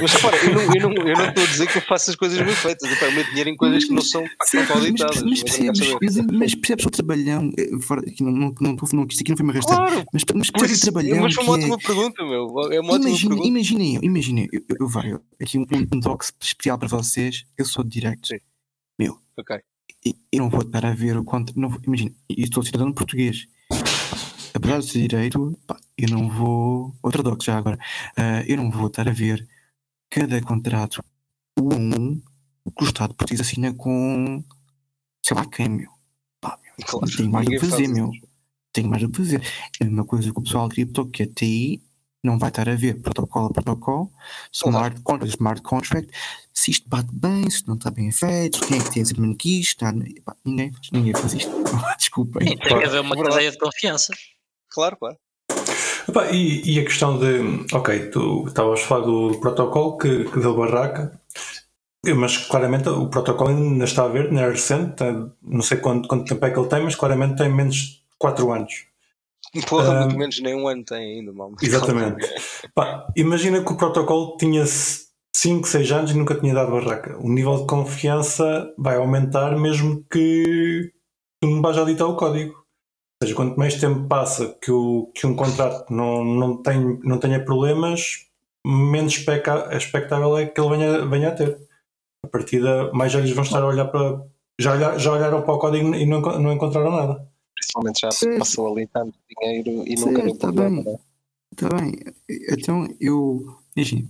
[0.00, 2.16] Mas repara, eu não, eu, não, eu não estou a dizer que eu faço as
[2.16, 2.90] coisas bem feitas.
[2.90, 5.22] Eu paro o meu dinheiro em coisas que não são, não auditadas.
[5.22, 6.54] mas, não percebes, mas,
[6.86, 7.50] o trabalhão?
[7.82, 9.82] Fora, aqui não, não, não, estou- não, isto aqui não foi uma rasteira.
[9.82, 12.72] Claro, Mas, mas percebes o trabalhão mas foi uma é, ótima pergunta, meu.
[12.72, 13.48] É uma ótima Imagina, pergunta.
[14.02, 16.00] imagina eu, eu, vai, aqui um, um
[16.40, 18.26] especial para vocês, eu sou de direito.
[18.28, 18.38] Sim.
[18.98, 19.56] Meu, Ok.
[20.32, 21.58] eu não vou estar a ver o quanto.
[21.58, 23.46] Não, imagina, e estou cidadão português.
[24.54, 26.94] Apesar de ser direito, pá, eu não vou.
[27.02, 27.78] Outro doc já agora.
[28.16, 29.46] ah, eu não vou estar a ver
[30.10, 31.02] cada contrato
[31.58, 32.22] um a um
[32.76, 34.44] que o Estado português assina com.
[35.24, 35.90] sei lá quem, meu.
[36.40, 36.72] Pá, meu.
[36.86, 38.10] Claro, Tenho mais do que fazer, faz meu.
[38.72, 39.42] Tenho mais do que fazer.
[39.80, 41.82] É a mesma coisa que o pessoal cripto, que é TI,
[42.22, 44.12] não vai estar a ver protocolo a protocolo,
[44.52, 46.10] smart contract, smart contract,
[46.54, 49.38] se isto bate bem, se não está bem feito, quem é que tem esse argumento
[49.38, 49.84] que isto,
[50.44, 51.50] ninguém, faz, ninguém faz isto.
[51.98, 52.56] Desculpem.
[52.56, 54.14] Tem que haver uma cadeia de confiança.
[54.68, 55.18] Claro, claro.
[56.12, 57.64] Epá, e, e a questão de.
[57.74, 61.18] Ok, tu estavas a falar do protocolo que, que deu barraca,
[62.16, 66.06] mas claramente o protocolo ainda está a ver, ainda é recente, tem- não sei quanto,
[66.06, 68.84] quanto tempo é que ele tem, mas claramente tem menos de 4 anos.
[69.68, 71.50] Porra, muito menos nem um ano tem ainda, mal.
[71.62, 72.28] Exatamente.
[72.74, 77.16] Pá, imagina que o protocolo tinha 5, 6 anos e nunca tinha dado barraca.
[77.20, 80.92] O nível de confiança vai aumentar mesmo que
[81.40, 82.61] tu não vais auditar o código.
[83.22, 87.18] Ou seja, quanto mais tempo passa que, o, que um contrato não, não, tem, não
[87.18, 88.26] tenha problemas,
[88.66, 91.56] menos especa- expectável é que ele venha, venha a ter.
[92.24, 94.24] A partida, mais olhos vão estar a olhar para.
[94.58, 97.28] Já, olhar- já olharam para o código e não, não encontraram nada.
[97.54, 100.84] Principalmente já se passou ali tanto dinheiro e nunca deu tá bem.
[101.52, 101.94] Está bem.
[102.28, 103.56] Então eu.
[103.76, 104.08] Imagina,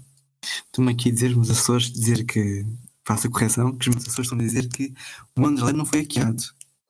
[0.66, 2.64] estou-me aqui a dizer, os meus assessores, dizer que.
[3.05, 4.94] Faço a correção, que os meus assessores estão a dizer que
[5.37, 6.42] o Underland não foi hackeado.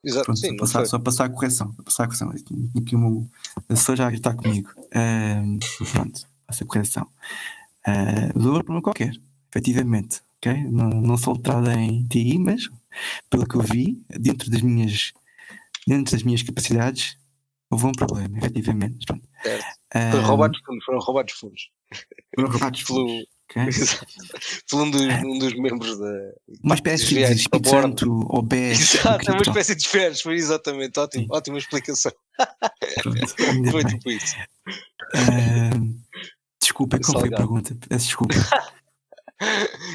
[0.03, 1.73] Exato, Pronto, sim, passar, só passar a correção.
[1.77, 2.29] Só passar a correção.
[2.77, 3.29] Aqui o meu
[3.69, 4.69] assessor já a gritar comigo.
[5.93, 7.07] Pronto, faço a correção.
[7.87, 9.13] Uh, dou um problema qualquer,
[9.49, 10.21] efetivamente.
[10.37, 10.63] ok?
[10.65, 12.69] Não, não sou letrado em TI, mas
[13.29, 15.13] pelo que eu vi, dentro das minhas,
[15.87, 17.17] dentro das minhas capacidades,
[17.69, 19.05] houve um problema, efetivamente.
[19.05, 19.27] Pronto.
[19.41, 19.65] Certo.
[19.95, 21.69] Ahm, Foram roubados fundos, foram roubados fundos.
[22.35, 23.63] foram roubados fundos, ok?
[23.67, 24.05] Exato.
[24.69, 26.11] Por um dos, um dos membros da.
[26.63, 27.69] Uma espécie de Espírito.
[27.69, 28.47] Santo ou.
[28.51, 31.29] Exato, é uma espécie de esferas, foi exatamente, ótimo, Sim.
[31.31, 32.11] ótima explicação.
[33.01, 33.27] Pronto,
[33.71, 33.93] Foi bem.
[33.97, 34.35] tipo isso.
[35.15, 35.95] Ahm,
[36.59, 37.77] Desculpa, qual foi a pergunta?
[37.89, 38.33] Peço desculpa.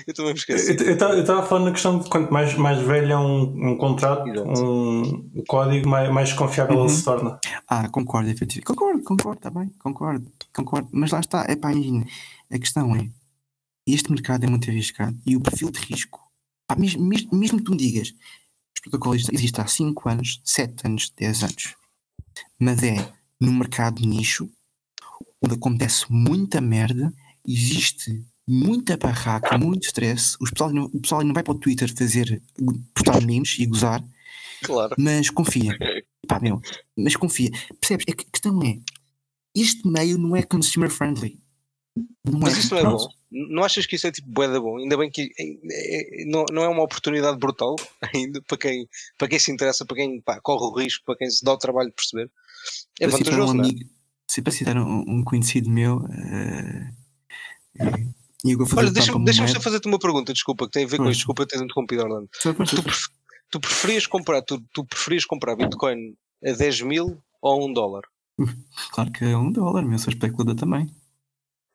[0.06, 0.76] Eu também me esqueci.
[0.84, 4.62] Eu estava falando na questão de quanto mais, mais velho é um, um contrato, Exato.
[4.62, 6.84] um, um código, mais, mais confiável Uhum.
[6.84, 7.38] ele se torna.
[7.66, 8.66] Ah, concordo, efetivamente.
[8.66, 10.88] Concordo, concordo, está bem, concordo, concordo.
[10.92, 12.04] Mas lá está, é pá, imagina.
[12.52, 13.08] A questão é:
[13.94, 16.20] este mercado é muito arriscado e o perfil de risco,
[16.66, 18.08] pá, mesmo, mesmo, mesmo que tu me digas,
[18.74, 21.74] os protocolos existem há 5 anos, 7 anos, 10 anos,
[22.58, 24.48] mas é no mercado nicho,
[25.42, 27.12] onde acontece muita merda,
[27.46, 32.42] existe muita barraca, muito stress, os pessoal, o pessoal não vai para o Twitter fazer,
[32.94, 34.02] postar memes e gozar,
[34.64, 34.94] Claro.
[34.98, 35.76] mas confia.
[36.26, 36.60] Pá, meu,
[36.96, 37.50] mas confia.
[37.80, 38.04] Percebes?
[38.08, 38.80] É que a questão é:
[39.54, 41.40] este meio não é consumer friendly.
[42.40, 42.60] Mas é.
[42.60, 43.08] isso não é bom.
[43.30, 44.78] Não achas que isso é tipo bué da bom?
[44.78, 47.76] Ainda bem que é- é- não, não é uma oportunidade brutal
[48.14, 51.30] ainda para quem, para quem se interessa, para quem pá, corre o risco, para quem
[51.30, 52.30] se dá o trabalho de perceber.
[53.00, 53.68] É Para um vantajoso, não é?
[53.68, 53.90] amigo,
[54.30, 56.00] se para citar um, um conhecido meu,
[58.66, 61.18] fazer Olha, deixa-me deixa só fazer-te uma pergunta, desculpa, que tem a ver com isto,
[61.18, 62.28] desculpa ter interrompido, Orlando.
[62.40, 63.08] Tu, pref-
[63.50, 68.02] tu preferias comprar, tu, tu preferias comprar Bitcoin a 10 mil ou a 1 dólar?
[68.92, 70.86] Claro que é um dólar, meu, sou especulador também.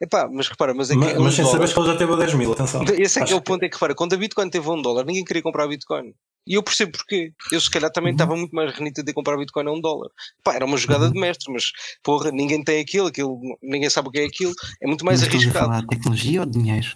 [0.04, 2.16] Epá, mas repara, mas é que Mas, um sem saber que ele já teve a
[2.18, 2.84] 10 mil, atenção.
[2.98, 4.82] Esse é que é o ponto, é que repara, quando a Bitcoin teve a 1
[4.82, 6.14] dólar, ninguém queria comprar Bitcoin.
[6.46, 7.32] E eu percebo porquê.
[7.54, 8.16] Eu se calhar também Uhum.
[8.16, 10.10] estava muito mais renito de comprar Bitcoin a 1 dólar.
[10.44, 11.14] Pá, era uma jogada Uhum.
[11.14, 11.72] de mestre, mas
[12.04, 15.30] porra, ninguém tem aquilo, aquilo, ninguém sabe o que é aquilo, é muito mais Mas
[15.30, 15.68] arriscado.
[15.68, 16.88] falar de tecnologia ou de dinheiro?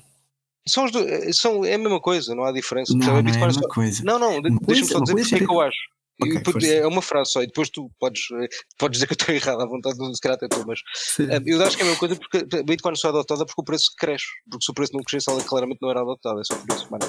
[0.67, 2.91] São, os do- eh, são, é a mesma coisa, não há diferença.
[2.93, 4.03] Não, não é a mesma só- coisa.
[4.03, 5.77] Não, não, deixa-me só dizer porque é é que eu acho.
[6.21, 6.67] Ok, depois- força.
[6.67, 9.61] é uma frase só, e depois tu podes, eh, podes dizer que eu estou errado
[9.61, 10.79] à vontade, se calhar até tu, mas
[11.19, 13.61] eh, eu acho que é a mesma coisa porque a Bitcoin só é adotada porque
[13.61, 14.25] o preço cresce.
[14.49, 16.41] Porque se o preço não crescesse, ela claramente não era adotada.
[16.41, 17.05] É só por isso, mano.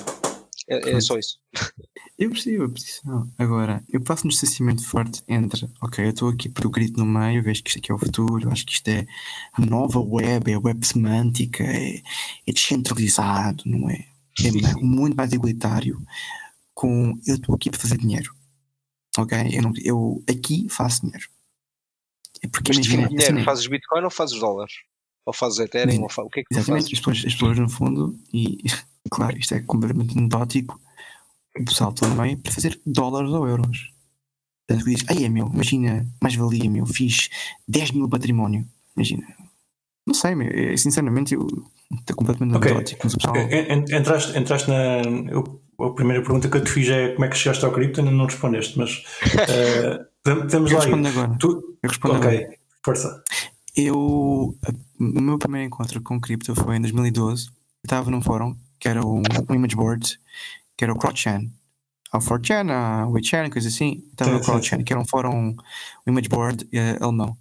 [0.71, 1.39] É, é só isso.
[2.19, 3.31] Eu percebo a posição.
[3.39, 7.43] Agora, eu faço um distanciamento forte entre, ok, eu estou aqui por grito no meio,
[7.43, 9.07] vejo que isto aqui é o futuro, acho que isto é
[9.55, 12.03] a nova web, é a web semântica, é,
[12.47, 14.05] é descentralizado, não é?
[14.45, 14.51] É
[14.85, 15.99] mundo mais igualitário.
[16.75, 18.33] Com, eu estou aqui para fazer dinheiro.
[19.19, 19.37] Ok?
[19.53, 21.27] Eu, não, eu aqui faço dinheiro.
[22.43, 24.73] É porque Mas imagina, essa dinheiro, nem- fazes Bitcoin ou fazes dólares?
[25.27, 26.03] Ou fazes Ethereum?
[26.03, 26.23] Ou fa...
[26.23, 26.93] O que é que tu Exatamente, fazes?
[26.95, 28.59] as pessoas, as pessoas no fundo, e
[29.11, 30.81] claro, isto é completamente anedótico,
[31.59, 33.91] o pessoal meio para fazer dólares ou euros.
[34.67, 37.29] Portanto, diz, aí é meu, imagina, mais valia, meu, fiz
[37.67, 39.27] 10 mil património, imagina.
[40.07, 41.47] Não sei, meu, é, sinceramente, eu
[41.99, 42.71] estou completamente Ok.
[42.71, 43.37] anedótico, pessoal.
[43.37, 45.01] En- en- Entraste, entraste na.
[45.31, 48.01] eu- a primeira pergunta que eu te fiz é como é que chegaste ao cripto,
[48.01, 49.03] ainda não respondeste, mas
[50.27, 50.81] Eu lá.
[50.81, 51.37] respondo agora.
[51.39, 52.35] Tu, Eu respondo agora.
[52.37, 53.23] ok, força.
[53.77, 57.47] Eu, a- o meu primeiro encontro com cripto foi em 2012.
[57.47, 57.53] Eu
[57.85, 60.19] estava num fórum que era um, um image board,
[60.77, 61.49] que era o CrowdChan.
[62.13, 64.03] O 4chan, há o 8chan, coisa assim.
[64.11, 67.37] Estava no CrowdChan, que era um fórum, um image board eh, alemão.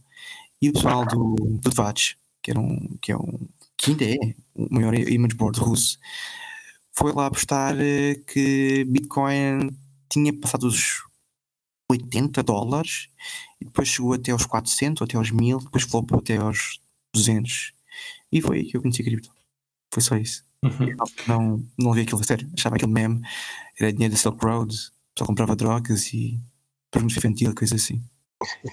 [0.62, 3.40] E o pessoal do, do Dvatch, que, era um, que, é um,
[3.78, 5.98] que ainda é o maior image board russo,
[6.98, 9.70] foi lá postar eh, que Bitcoin
[10.10, 11.04] tinha passado os
[11.92, 13.08] 80 dólares
[13.62, 16.80] e depois chegou até aos 400, até aos 1000, depois flopou até aos
[17.14, 17.74] 200.
[18.32, 19.30] E foi aí que eu conheci cripto.
[19.94, 20.44] Foi só isso.
[20.64, 20.96] Uhum.
[21.28, 22.50] Não, não levei aquilo a sério.
[22.58, 23.22] Achava aquele meme,
[23.80, 24.76] era dinheiro da Silk Road,
[25.18, 26.40] só comprava drogas e
[26.92, 28.02] produto infantil, coisa assim.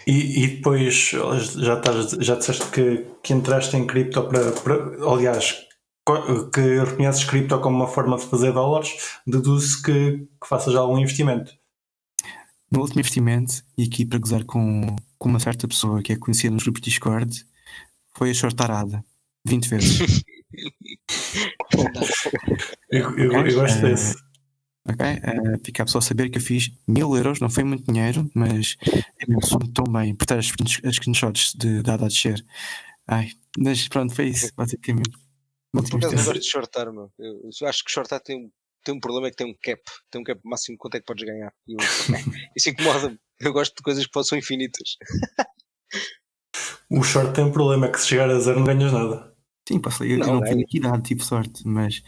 [0.07, 5.67] E, e depois já, estás, já disseste que, que entraste em cripto para, para- Aliás,
[6.53, 11.53] que reconheces cripto como uma forma de fazer dólares, deduz que, que faças algum investimento.
[12.71, 16.17] O meu último investimento, e aqui para gozar com, com uma certa pessoa que é
[16.17, 17.47] conhecida nos grupos de Discord,
[18.17, 19.05] foi a shortarada.
[19.47, 20.25] 20 vezes.
[22.91, 24.15] Eu, eu, eu gosto Eh, desse.
[24.87, 25.05] Ok?
[25.05, 28.31] Eh, fica a pessoa a saber que eu fiz mil euros, não foi muito dinheiro,
[28.35, 30.53] mas é mesmo soube tão bem por ter as,
[30.85, 32.45] as screenshots de dada a descer.
[33.09, 35.11] Ai, mas pronto, foi isso, basicamente.
[35.75, 36.25] Não investimento.
[36.25, 37.11] gosto de shortar, meu.
[37.19, 38.51] Eu, eu acho que shortar tem, um-
[38.85, 39.83] tem um problema é que tem um cap.
[40.11, 41.53] Tem um cap máximo de quanto é que podes ganhar.
[41.67, 41.79] E eu-
[42.57, 43.19] isso incomoda-me.
[43.41, 44.97] Eu gosto de coisas que possam infinitas.
[46.91, 49.35] O short tem um problema, é que se chegar a zero não ganhas nada.
[49.67, 52.03] Sim, posso, eu, Não, eu não tenho aqui idade, tive sorte, mas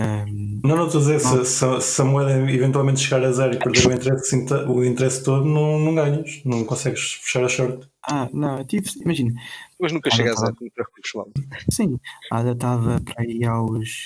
[0.00, 1.44] ehm, Não, não estou a dizer, Não.
[1.44, 4.84] se, se, se a moeda eventualmente chegar a zero e perder o interesse, inte- o
[4.84, 6.40] interesse todo, não, não ganhas.
[6.44, 7.88] Não consegues fechar a short.
[8.08, 9.34] ah, não, eu tive, imagina,
[9.80, 11.28] Mas nunca chega a zero, não te preocupes, mal.
[11.70, 11.98] sim,
[12.30, 14.04] a ADA estava para aí aos,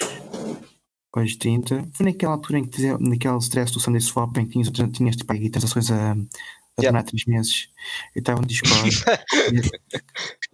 [1.13, 4.53] aos 30, foi naquela altura em que tinha- naquele stress do Sunday Swap em que
[4.53, 6.17] tinhas, tinhas tipo aí transações a, a
[6.81, 6.93] Yeah.
[6.99, 7.69] demorar 3 meses.
[8.15, 8.91] Eu estava no Discord,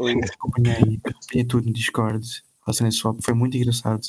[0.00, 0.26] Lindo.
[0.34, 2.26] acompanhei, acompanhei tudo no Discord,
[2.66, 4.02] ao Sunday Swap, foi muito engraçado.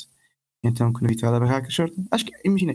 [0.62, 2.74] Então, quando eu vi da barraca, short, acho que, imagina,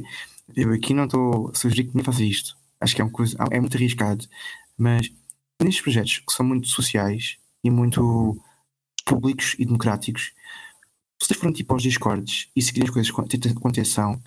[0.56, 3.36] eu aqui não estou a sugerir que ninguém faça isto, acho que é, uma coisa,
[3.52, 4.26] é muito arriscado,
[4.78, 5.12] mas
[5.62, 8.38] nestes projetos que são muito sociais e muito
[9.06, 10.32] públicos e democráticos,
[11.22, 13.24] se vocês forem tipo aos Discords e seguirem as coisas com
[13.60, 14.22] com- atenção,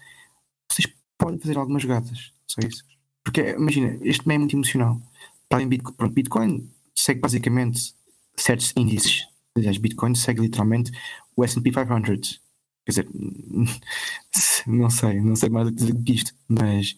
[0.71, 2.33] vocês podem fazer algumas gatas.
[2.47, 2.85] Só isso.
[3.25, 5.01] Porque, imagina, este também é muito emocional.
[5.49, 7.95] Para além Bitcoin, Bitcoin segue basicamente
[8.37, 9.27] certos índices.
[9.57, 10.91] Aliás, Bitcoin segue literalmente
[11.37, 12.41] o S&P 500.
[12.87, 13.09] Quer dizer,
[14.67, 16.97] não sei, não sei mais do que isto, mas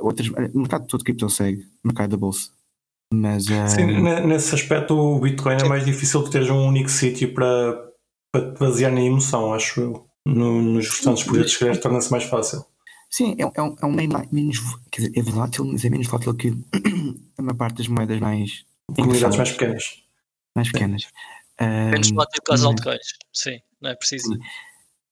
[0.00, 2.50] outras, o mercado todo de cripto segue, o mercado da bolsa.
[3.12, 6.88] Mas, Sim, ah, ne- nesse aspecto o Bitcoin é mais difícil de teres um único
[6.88, 7.90] sítio para,
[8.32, 10.06] para te basear na emoção, acho eu.
[10.26, 12.64] No- nos restantes projetos, calhar, torna-se mais fácil.
[13.10, 13.92] Sim, é, um- é um, é um
[14.32, 14.58] menos,
[14.90, 16.48] quer dizer, é volátil, mas é menos volátil que
[17.36, 18.64] a maior parte das moedas mais,
[18.96, 20.02] Comunidades mais pequenas.
[20.56, 21.06] mais pequenas.
[21.60, 23.06] Menos volátil que as mas- altcoins.
[23.32, 24.38] Sim, não é preciso.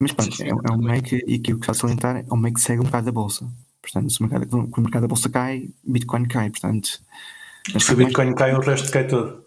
[0.01, 2.37] Mas pronto, é, é um meio que, e aquilo que está a salientar, é um
[2.37, 3.47] meio que segue o mercado da bolsa.
[3.81, 6.49] Portanto, se o mercado, quando o mercado da bolsa cai, Bitcoin cai.
[6.49, 9.45] Portanto, Se o mais- Bitcoin cai, o resto cai todo.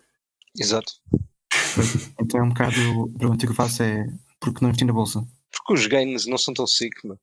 [0.58, 0.92] Exato.
[2.20, 2.74] então é um bocado.
[3.16, 4.06] A pergunta que eu faço é:
[4.40, 5.26] por que não investir na bolsa?
[5.52, 7.18] Porque os gains não são tão sick, mano.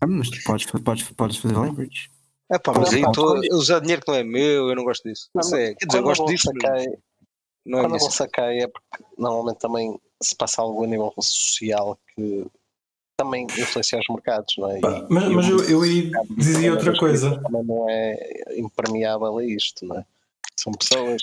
[0.00, 2.10] Ah, mas tu podes, podes, podes fazer leverage.
[2.50, 5.02] É pá, mas aí estou a usar dinheiro que não é meu, eu não gosto
[5.08, 5.28] disso.
[5.34, 6.86] Não sei, quer dizer, eu gosto disso, cai,
[7.64, 10.86] não é a quando a bolsa cai é porque normalmente também se passa algo a
[10.86, 12.46] nível social que
[13.18, 14.80] também influencia os mercados, não é?
[14.80, 15.80] Pá, E- mas e mas eu, eu
[16.36, 17.40] dizia outra das coisa.
[17.42, 18.16] Também não é
[18.56, 20.04] impermeável a isto, não é?
[20.58, 21.22] São pessoas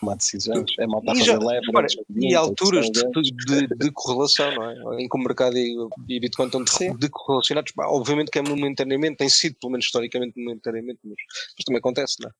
[0.00, 1.62] tomar decisões, é mal para fazer leverage.
[1.66, 5.02] repara, e alturas de, de- de correlação, não é?
[5.02, 5.74] Em que o mercado e,
[6.08, 10.38] e Bitcoin estão de, de correlacionados, obviamente que é momentaneamente, tem sido, pelo menos historicamente,
[10.38, 11.16] momentaneamente, mas,
[11.56, 12.32] mas também acontece, não é?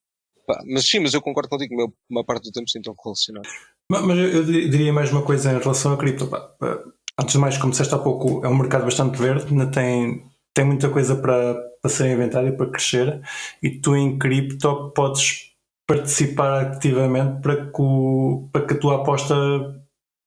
[0.47, 3.49] Pá, mas sim, mas eu concordo contigo, meu, uma parte do tempo sim estão correlacionados.
[3.91, 6.25] Ma- Mas eu eu di- diria mais uma coisa em relação à cripto.
[6.27, 6.39] pá.
[6.39, 6.79] Pá,
[7.19, 10.63] Antes de mais, como disseste há pouco, é um mercado bastante verde, ainda tem, tem
[10.63, 13.21] muita coisa para, para ser inventada e para crescer.
[13.61, 15.51] E tu em cripto podes
[15.87, 19.35] participar ativamente para que, o- para que a tua aposta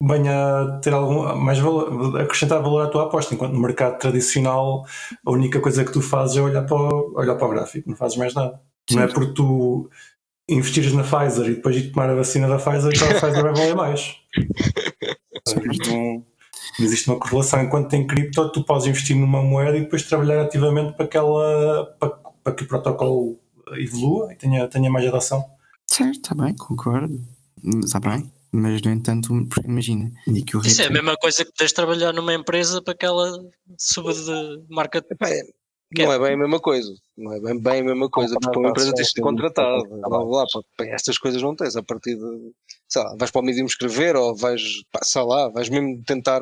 [0.03, 4.85] venha a ter algum mais valor, acrescentar valor à tua aposta, enquanto no mercado tradicional
[5.25, 7.97] a única coisa que tu fazes é olhar para o, olhar para o gráfico, não
[7.97, 8.61] fazes mais nada.
[8.91, 9.89] Não é porque tu
[10.51, 13.53] investires na Pfizer e depois de tomar a vacina da Pfizer que a Pfizer vai
[13.53, 14.17] valer mais.
[15.89, 16.25] Não,
[16.79, 17.63] existe uma correlação.
[17.63, 22.11] Enquanto em cripto, tu podes investir numa moeda e depois trabalhar ativamente para, aquela, para,
[22.43, 23.39] para que o protocolo
[23.79, 25.45] evolua e tenha, tenha mais adoção.
[25.87, 27.21] Certo, está bem, concordo.
[27.85, 28.31] Está bem.
[28.53, 31.73] Mas, no entanto, porque imagina, e que o Isso é a mesma coisa que podes
[31.73, 33.33] trabalhar numa empresa para que ela
[33.79, 34.99] suba de marca.
[34.99, 35.53] Epá, é- Que
[35.99, 36.93] não é- é bem a mesma coisa.
[37.17, 40.85] Não é bem, bem a mesma coisa, porque uma empresa tens de blá, pá, pá,
[40.87, 42.53] estas coisas não tens a partir de.
[42.89, 46.41] Sei lá, vais para o Medium escrever ou vais, pá, sei lá, vais mesmo tentar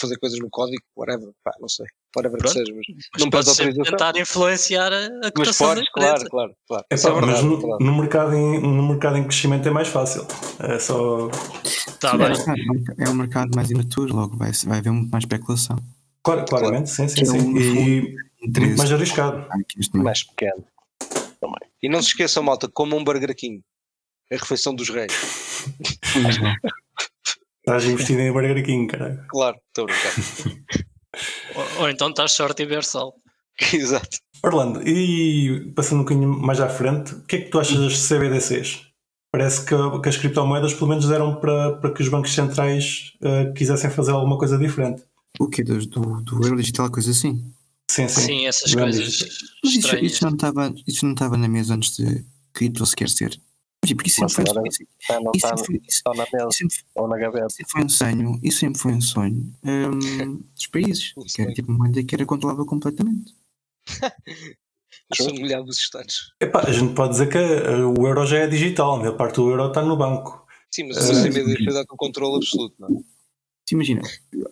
[0.00, 2.52] fazer coisas no código, whatever, pá, não sei, whatever Pronto.
[2.54, 3.84] que seja, mas Mas não podes autorização.
[3.84, 6.84] tentar influenciar a, a Mas cotação da podes, claro, claro, claro.
[6.90, 7.84] É Isso é pá, mas verdade, no, verdade.
[7.84, 10.26] no mercado em, no mercado em crescimento é mais fácil.
[10.60, 11.28] É só.
[12.00, 12.26] Tá Sim, bem.
[12.26, 15.76] é verdade, é um mercado mais imaturo, logo vai, vai haver muito mais especulação.
[16.24, 17.38] Claro, claramente, sim, sim, é sim.
[17.38, 19.46] um E muito mais arriscado.
[19.54, 20.04] meio.
[20.04, 20.64] mais pequeno.
[21.82, 23.62] E não se esqueçam, malta, como um Burger King.
[24.32, 25.12] A refeição dos reis.
[27.58, 29.24] Estás investido em Burger King, caralho.
[29.28, 30.82] Claro, estou a brincar.
[31.54, 33.14] Ou, ou então estás sorte e ver sol.
[33.72, 34.18] Exato.
[34.42, 38.08] Orlando, e passando um bocadinho mais à frente, o que é que tu achas das
[38.08, 38.86] CBDCs?
[39.30, 43.52] Parece que, que as criptomoedas pelo menos deram para, para que os bancos centrais eh,
[43.56, 45.04] quisessem fazer alguma coisa diferente.
[45.38, 45.62] O quê?
[45.62, 47.52] Do, do, do euro digital, coisa assim?
[47.92, 48.20] Sim, sim.
[48.22, 49.18] Sim, essas coisas.
[49.62, 52.24] Mas isso, isso, não estava, isso não estava na mesa antes de
[52.54, 53.38] cripto sequer ser.
[53.82, 56.76] Porque isso Mas sempre foi, agora isso, sempre foi, isso, está na mesa isso sempre,
[56.94, 57.46] ou na gaveta.
[57.48, 61.12] isso sempre foi um sonho, isso sempre foi um sonho hum, dos países.
[61.18, 63.34] Um Que era tipo uma moeda que era controlável completamente.
[65.14, 66.32] São dos estados.
[66.40, 69.36] Epá, a gente pode dizer que eh, o euro já é digital, a maior parte
[69.36, 70.46] do euro está no banco.
[70.70, 73.11] Sim, mas Eh, a CBDC dá com controle absoluto, não é?
[73.70, 74.02] Imagina,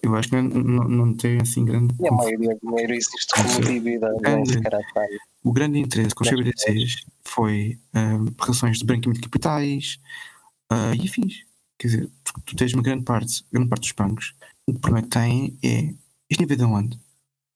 [0.03, 1.95] eu acho que não, não, não tem assim grande.
[2.01, 4.61] E a maioria do dinheiro existe como dívida, taxa.
[5.43, 9.99] O grande interesse com os CBDCs foi hum, relações de branqueamento de capitais
[10.71, 11.45] ah, e afins.
[11.79, 12.11] Quer dizer,
[12.45, 14.35] tu tens uma grande parte, grande parte dos bancos,
[14.67, 15.95] o problema que têm é
[16.31, 17.01] isto vem de onde?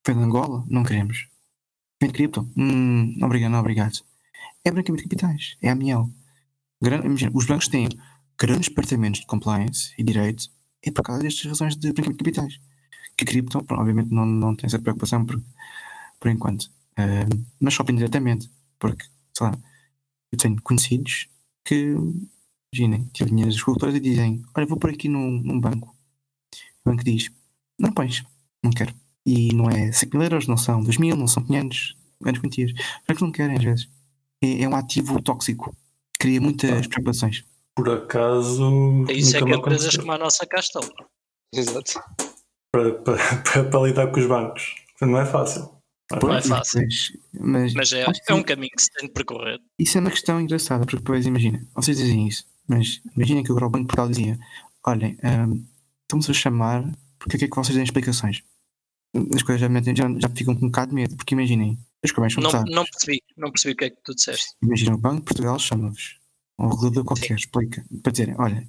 [0.04, 0.64] Vem de Angola?
[0.68, 1.28] Não queremos.
[2.00, 2.50] Vem de cripto?
[2.56, 4.00] Hum, obrigado, não, obrigado.
[4.64, 6.10] É branqueamento de capitais, é a miel.
[6.82, 7.88] Grande, imagina, os bancos têm
[8.38, 10.50] grandes departamentos de compliance e direito
[10.84, 12.60] é por causa destas razões de branqueamento de capitais.
[13.16, 15.40] Que cripto, obviamente, não, não tem essa preocupação por,
[16.18, 16.64] por enquanto.
[16.98, 19.58] Uh, mas shopping diretamente, porque, sei lá,
[20.32, 21.28] eu tenho conhecidos
[21.64, 21.94] que,
[22.72, 25.94] imaginem, tiram dinheiro das corretoras e dizem: Olha, vou por aqui num, num banco.
[26.84, 27.30] O banco diz:
[27.78, 28.22] Não pões,
[28.62, 28.94] não quero.
[29.26, 32.72] E não é 5 mil euros, não são 2 mil, não são 500, grandes quantias.
[32.72, 33.88] Os bancos não querem, às vezes.
[34.42, 35.74] É, é um ativo tóxico,
[36.18, 37.44] cria muitas preocupações.
[37.76, 39.04] Por acaso.
[39.10, 40.00] Isso é que me empresas aconteceu.
[40.02, 40.82] como a nossa cá estão.
[41.52, 42.00] Exato.
[42.72, 44.74] Para, para, para, para lidar com os bancos.
[45.00, 45.74] Não é fácil.
[46.22, 46.80] Não é fácil.
[46.82, 49.58] Mas, mas, Mas é, acho que é um caminho que se tem de percorrer.
[49.78, 53.66] Isso é uma questão engraçada, porque depois imagina, vocês dizem isso, mas imagina que agora
[53.66, 54.38] o Banco de Portugal dizia:
[54.86, 55.66] olhem, hum,
[56.02, 56.84] estamos a chamar,
[57.18, 58.42] porque é que é que vocês deem explicações?
[59.34, 62.12] As coisas já, metem- já, já ficam com um bocado de medo, porque imaginem, as
[62.12, 64.48] coisas são Não, não percebi, não percebi o que é que tu disseste.
[64.62, 66.18] Imagina, o Banco de Portugal chama-vos,
[66.58, 68.66] um regulador qualquer, explica, para dizerem: olha,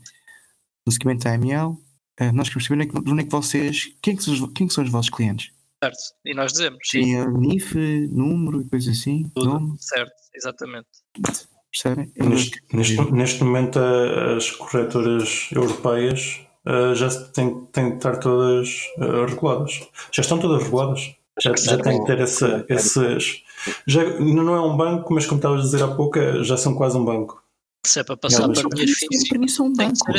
[0.86, 1.78] no seguimento da AML,
[2.20, 4.34] eh, nós queremos saber onde é que, onde é que vocês, quem é que, são,
[4.34, 5.52] os- quem é que são os vossos clientes?
[5.84, 5.98] Certo?
[6.26, 7.76] E nós dizemos, sim, E NIF,
[8.12, 9.46] número e coisas assim, tudo.
[9.50, 10.88] nome, Certo, exatamente.
[11.72, 12.12] percebem?
[12.18, 18.80] Neste, neste, neste momento, a- as corretoras europeias ah, já têm, têm de estar todas
[19.30, 19.88] reguladas.
[20.12, 21.14] Já estão todas reguladas.
[21.44, 23.44] Já, já têm que ter esse, esses.
[23.86, 26.74] Já, não é um banco, mas como estavas a dizer há pouco, é- já são
[26.74, 27.44] quase um banco.
[27.86, 29.40] Se é para passar para dinheiro físico.
[29.40, 30.12] mim são um banco.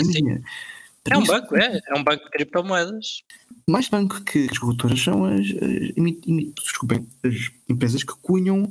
[1.08, 1.80] É um banco, é.
[1.88, 3.22] É um banco de criptomoedas.
[3.68, 8.68] mais banco que as corretoras são as, as, desculpem, as empresas que cunham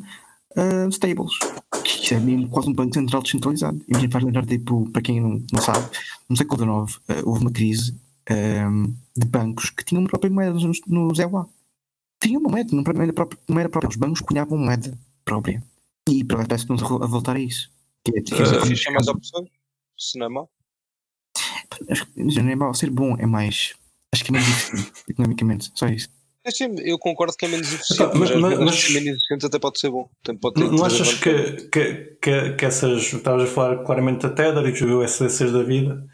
[0.56, 1.38] ah, stables.
[1.84, 3.82] Que Isso é mesmo quase um banco central descentralizado.
[3.88, 5.89] Imagina, faz lembrar, tipo, para quem não, não sabe,
[6.30, 7.98] no século XIX ah, houve uma crise
[8.30, 8.70] ah,
[9.16, 11.48] de bancos que tinham uma própria moeda no, no ZEUA.
[12.22, 13.89] Tinham uma moeda, não era própria.
[13.89, 15.64] Os bancos cunhavam moeda própria.
[16.10, 17.70] E parece que não a voltar a isso.
[18.06, 19.49] Que é, que é- é há mais opções.
[19.97, 20.49] Se não é mau.
[21.89, 23.74] acho que não é mau ser bom, é mais.
[24.14, 25.72] Acho que é mais difícil economicamente.
[25.76, 26.10] Só isso.
[26.43, 29.45] É sim, Eu concordo que é menos eficiente, Epá, mas, mas- mas- ser menos eficiente
[29.47, 30.08] até pode ser bom.
[30.39, 33.01] Pode ter Não, achas que, que, que, que essas.
[33.14, 36.06] Estavas a falar claramente da Tether e dos USDCs da vida.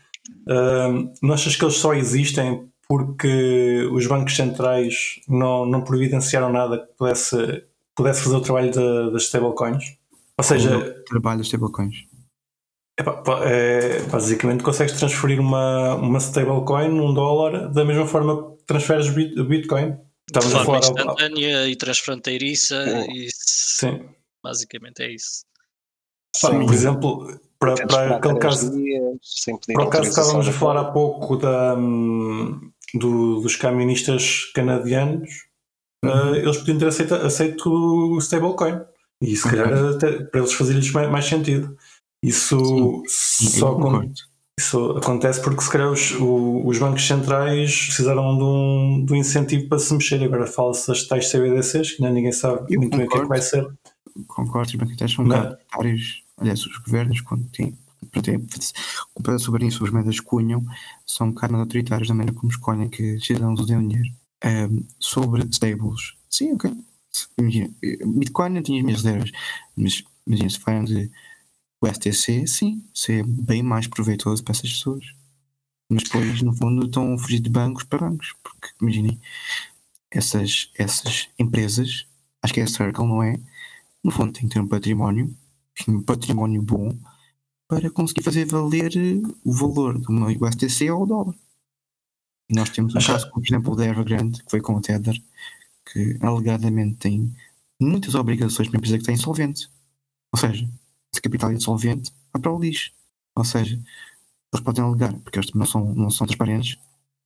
[0.48, 0.88] ah,
[1.22, 6.94] não achas que eles só existem porque os bancos centrais não, não providenciaram nada que
[6.98, 7.64] pudesse,
[7.96, 9.98] pudesse fazer o trabalho da- das stablecoins?
[10.42, 11.96] Ou seja, Trabalho stablecoins.
[13.00, 18.64] epá, pá, é, basicamente consegues transferir uma, uma stablecoin, um dólar, da mesma forma que
[18.66, 19.92] transferes bit- Bitcoin.
[19.92, 21.02] De Estavas a forma falar.
[21.10, 22.84] ao- instantânea e transfronteiriça.
[23.08, 23.12] Oh.
[23.12, 24.06] E Sim.
[24.44, 25.44] basicamente é isso.
[26.42, 26.66] Pá, Sim.
[26.66, 28.72] por exemplo, para, para aquele caso.
[28.72, 35.30] pedir Por acaso autorização estávamos a falar há pouco da, do- dos camionistas canadianos.
[36.04, 38.82] Ah, eles podiam ter aceito, aceito o stablecoin.
[39.22, 41.78] E se calhar até, para eles fazia-lhes mais, mais sentido.
[42.24, 44.14] Isso só acon- concordo.
[44.60, 49.16] isso acontece porque se calhar os, o- os bancos centrais precisaram de um, de um
[49.16, 50.24] incentivo para se mexer.
[50.24, 53.20] Agora fala-se das tais CBDCs, que ainda ninguém sabe Eu muito bem o que é
[53.20, 53.28] que concordo.
[53.30, 53.68] vai ser.
[54.28, 55.38] Concordo, os banqueiros são Não.
[55.38, 56.24] autoritários.
[56.38, 57.78] Aliás, os governos, quando têm
[58.12, 58.22] para
[59.14, 60.66] comprar soberania sobre as moedas que cunham,
[61.06, 64.10] são um bocado autoritários da maneira como escolhem que os cidadãos usem o dinheiro.
[64.44, 66.72] Ahm, sobre stables, sim, ok.
[67.38, 69.32] Imagina, eh, Bitcoin eu tinha as minhas reservas,
[69.76, 71.12] mas imagina, se falam de
[71.84, 75.06] USTC, sim, isso é bem mais proveitoso para essas pessoas.
[75.90, 79.20] Mas depois, no fundo, estão a fugir de bancos para bancos, porque imaginem,
[80.12, 82.08] essas, essas empresas,
[82.42, 83.40] acho que é a Circle, não é?
[84.04, 85.36] No fundo, tem que ter um património,
[85.88, 86.98] um património bom,
[87.68, 91.36] para conseguir fazer valer eh, o valor de uma USDC ao dólar.
[92.50, 94.74] E nós temos um Acho- caso, como, por exemplo, o da Evergrande, que foi com
[94.76, 95.16] o Tether,
[95.86, 97.36] que alegadamente tem
[97.80, 99.70] muitas obrigações para uma empresa que está insolvente.
[100.34, 100.70] Ou seja,
[101.14, 102.92] se capital é insolvente, vai para o lixo.
[103.36, 103.76] Ou seja,
[104.54, 106.78] eles podem alegar, porque eles não são, não são transparentes,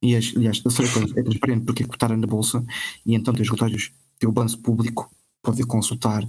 [0.01, 2.63] e as- aliás, a Circle é transparente porque é cotada na bolsa,
[3.05, 3.91] e então tem os relatórios,
[4.23, 6.23] o balanço público, pode consultar,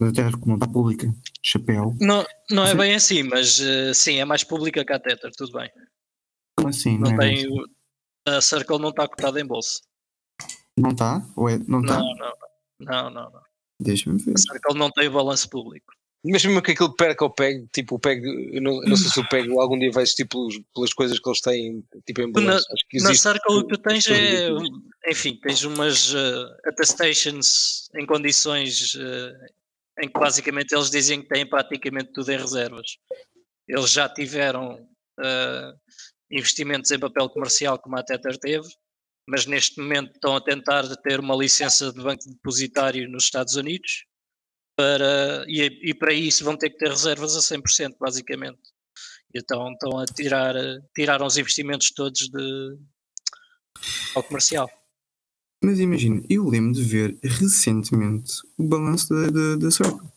[0.00, 1.94] até não está pública, chapéu.
[2.00, 2.76] Não, não é Sim.
[2.76, 5.70] bem assim, mas eh, sim, é mais pública que a Tether, tudo bem.
[6.56, 6.98] Como assim?
[6.98, 7.48] Não Não, é tem bem?
[7.48, 7.66] o-
[8.28, 9.80] a Circle não está cotada em bolsa.
[10.78, 11.26] Não está?
[11.36, 11.58] Ou é?
[11.66, 11.98] Não está?
[11.98, 12.32] Não, não,
[12.80, 13.40] não, não, não.
[13.80, 14.34] Deixa-me ver.
[14.34, 15.92] A Circle não tem o balanço público.
[16.24, 19.18] Mas mesmo que aquilo perca o PEG, tipo, o PEG, eu não, não sei se
[19.18, 22.32] o PEG algum dia vai existir pelos, pelas coisas que eles têm, tipo, em na-
[22.32, 22.66] balanço.
[22.72, 23.22] Acho que Na existe.
[23.28, 24.48] Circle o que tu tens é,
[25.08, 29.50] enfim, tens umas eh, attestations em condições eh,
[30.04, 32.86] em que basicamente eles dizem que têm praticamente tudo em reservas.
[33.66, 34.78] Eles já tiveram
[35.20, 35.72] eh,
[36.30, 38.68] investimentos em papel comercial como a Tether teve,
[39.28, 44.04] mas neste momento estão a tentar ter uma licença de banco depositário nos Estados Unidos
[44.76, 48.60] para, e, e para isso vão ter que ter reservas a 100%, basicamente.
[49.34, 50.54] Então estão a tirar,
[50.94, 52.78] tiraram os investimentos todos de,
[54.14, 54.70] ao comercial.
[55.62, 60.08] Mas imagina, eu lembro de ver recentemente o balanço da, da, da Circle.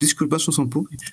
[0.00, 1.12] Diz que os balanços não são públicos.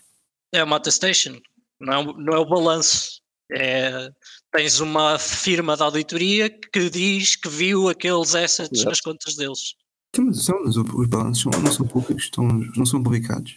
[0.54, 1.40] É uma attestation,
[1.80, 3.22] não é, não é o balanço.
[3.52, 4.10] É,
[4.52, 8.90] tens uma firma de auditoria que diz que viu aqueles assets Exato.
[8.90, 9.76] nas contas deles.
[10.14, 12.46] Então, mas, são, mas os balanços não são públicos, estão,
[12.76, 13.56] não são publicados.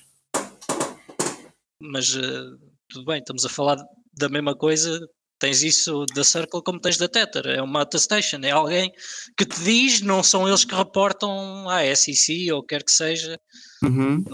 [1.81, 2.45] Mas eh,
[2.89, 3.77] tudo bem, estamos a falar
[4.17, 5.01] da mesma coisa,
[5.41, 8.93] tens isso da Circle como tens da Tether, é uma attestation, é alguém
[9.37, 13.39] que te diz, não são eles que reportam à SEC ou quer que seja,
[13.83, 14.25] Uhum.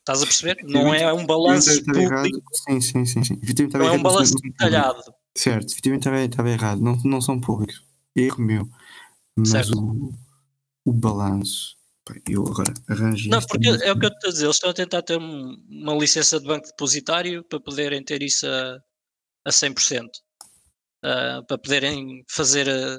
[0.00, 0.56] estás a perceber?
[0.64, 2.42] Não é um balanço público.
[2.66, 3.22] Sim, sim, sim.
[3.22, 3.38] sim.
[3.74, 5.02] Não é um balanço não- não- detalhado.
[5.38, 6.80] Certo, efetivamente estava, estava errado.
[6.80, 7.84] Não, não são públicos.
[8.16, 8.68] Erro meu.
[9.36, 9.78] Mas Certo.
[9.78, 10.12] o,
[10.84, 11.76] o balanço.
[12.26, 14.74] Eu agora arranjo Não, porque é o que eu estou a dizer, eles estão a
[14.74, 18.78] tentar ter um- uma licença de banco depositário para poderem ter isso a,
[19.46, 20.08] a 100%.
[21.04, 22.98] ah, para poderem fazer a-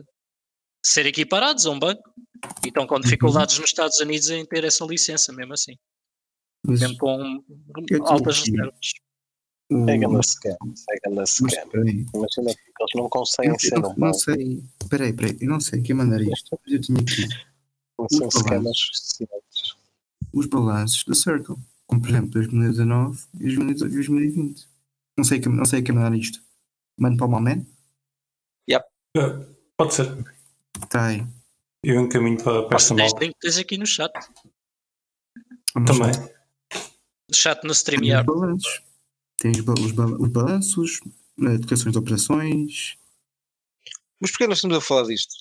[0.85, 2.01] ser equiparados a um banco
[2.63, 5.75] e estão com dificuldades nos Estados Unidos em ter essa licença, mesmo assim,
[6.65, 7.43] Mas mesmo com
[8.05, 8.91] altas reservas.
[9.71, 10.57] É grande scam.
[10.89, 14.63] É grande mas Imagina que eles não eu, conseguem ser eu um não sei.
[14.89, 16.59] Peraí, peraí, eu não sei quem mandar isto.
[16.65, 17.27] Mas eu tinha aqui
[18.09, 19.75] sem os scammers suficientes.
[20.33, 21.55] os balanços da Circle.
[21.85, 24.67] Como por exemplo 2019 e 2020.
[25.17, 26.41] Não sei quem, não sei quem mandar isto.
[26.97, 27.65] Mando para o Malman?
[29.15, 29.45] Eh,
[29.75, 30.05] Pode ser.
[30.83, 31.25] Está aí.
[31.83, 33.25] Eu encaminho para, para esta Tens malta.
[33.25, 34.11] link, tens aqui no chat,
[35.73, 36.11] Vamos Também.
[37.33, 38.27] chat no StreamYard.
[38.27, 38.81] balanços.
[39.39, 40.99] Tem os, ba- os, ba- os balanços,
[41.39, 42.97] eh, declarações de operações.
[44.19, 45.33] Mas porquê nós estamos a falar disto?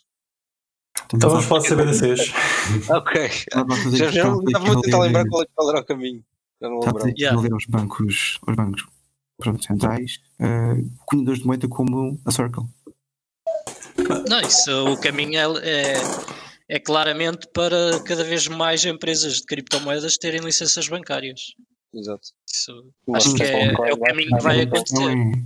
[1.14, 2.32] Então vamos falar de CBDCs.
[2.90, 3.30] Ok.
[3.52, 6.24] A Já, estava a tentar lembrar qual, é- qual era o caminho.
[6.60, 7.10] Já não a lembrava.
[7.16, 7.54] Yeah.
[7.54, 8.86] aos bancos, aos bancos
[9.40, 12.64] pronto, centrais, uh, cunhadores de moeda como a Circle.
[14.28, 15.94] Não, isso o caminho é, é,
[16.68, 21.54] é claramente para cada vez mais empresas de criptomoedas terem licenças bancárias.
[21.94, 22.28] Exato.
[22.50, 25.42] Isso acho que é, é o caminho que vai a questão acontecer.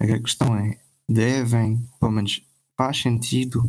[0.00, 0.78] é, a questão é,
[1.08, 2.40] devem, pelo menos
[2.76, 3.62] faz sentido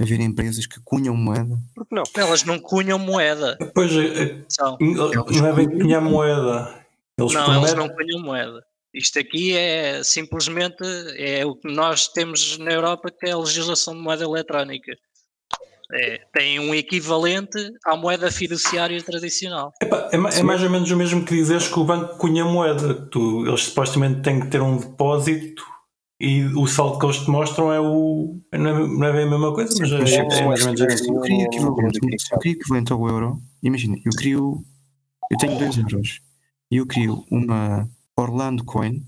[0.00, 1.58] haver empresas que cunham moeda.
[1.74, 2.02] Por que não?
[2.16, 3.56] Elas não cunham moeda.
[3.58, 4.76] Depois eh, São.
[4.80, 6.84] não é bem cunhar moeda.
[7.18, 8.64] Eles Não, prometem- não cunham moeda.
[8.94, 10.82] Isto aqui é simplesmente
[11.16, 14.96] é o que nós temos na Europa, que é a legislação de moeda eletrónica.
[15.90, 19.72] É, tem um equivalente à moeda fiduciária tradicional.
[19.80, 22.94] Epá, é, é mais ou menos o mesmo que dizeres que o banco cunha moeda.
[23.06, 25.62] Tu, eles supostamente têm que ter um depósito
[26.20, 28.38] e o saldo que eles te mostram é o.
[28.52, 30.66] Não é, não é bem a mesma coisa, mas é, mas é, é- mais ou
[30.66, 31.98] menos eu Não, equivalente,
[32.32, 34.64] eu crio equivalente ao euro, imagina, eu crio,
[35.30, 36.20] eu tenho 2 euros
[36.70, 39.04] e eu crio uma Orlando Coin,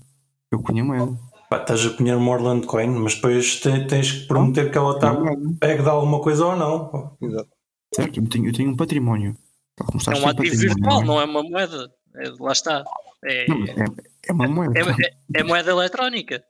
[0.51, 1.30] eu cunho moeda.
[1.51, 4.95] Pá, estás a cunhar uma Orlando Coin, mas depois te- tens que prometer que ela
[4.95, 7.17] está É moeda, peg de alguma coisa ou não.
[7.21, 7.49] Exato.
[7.93, 8.19] certo?
[8.21, 9.37] Eu tenho, eu tenho um património.
[9.77, 11.05] É um ativo virtual, é?
[11.05, 11.93] não é uma moeda.
[12.15, 12.85] É, lá está.
[13.25, 13.85] É, Não, é,
[14.29, 14.79] é uma moeda.
[14.79, 16.35] é, é- é moeda eletrónica.
[16.35, 16.41] É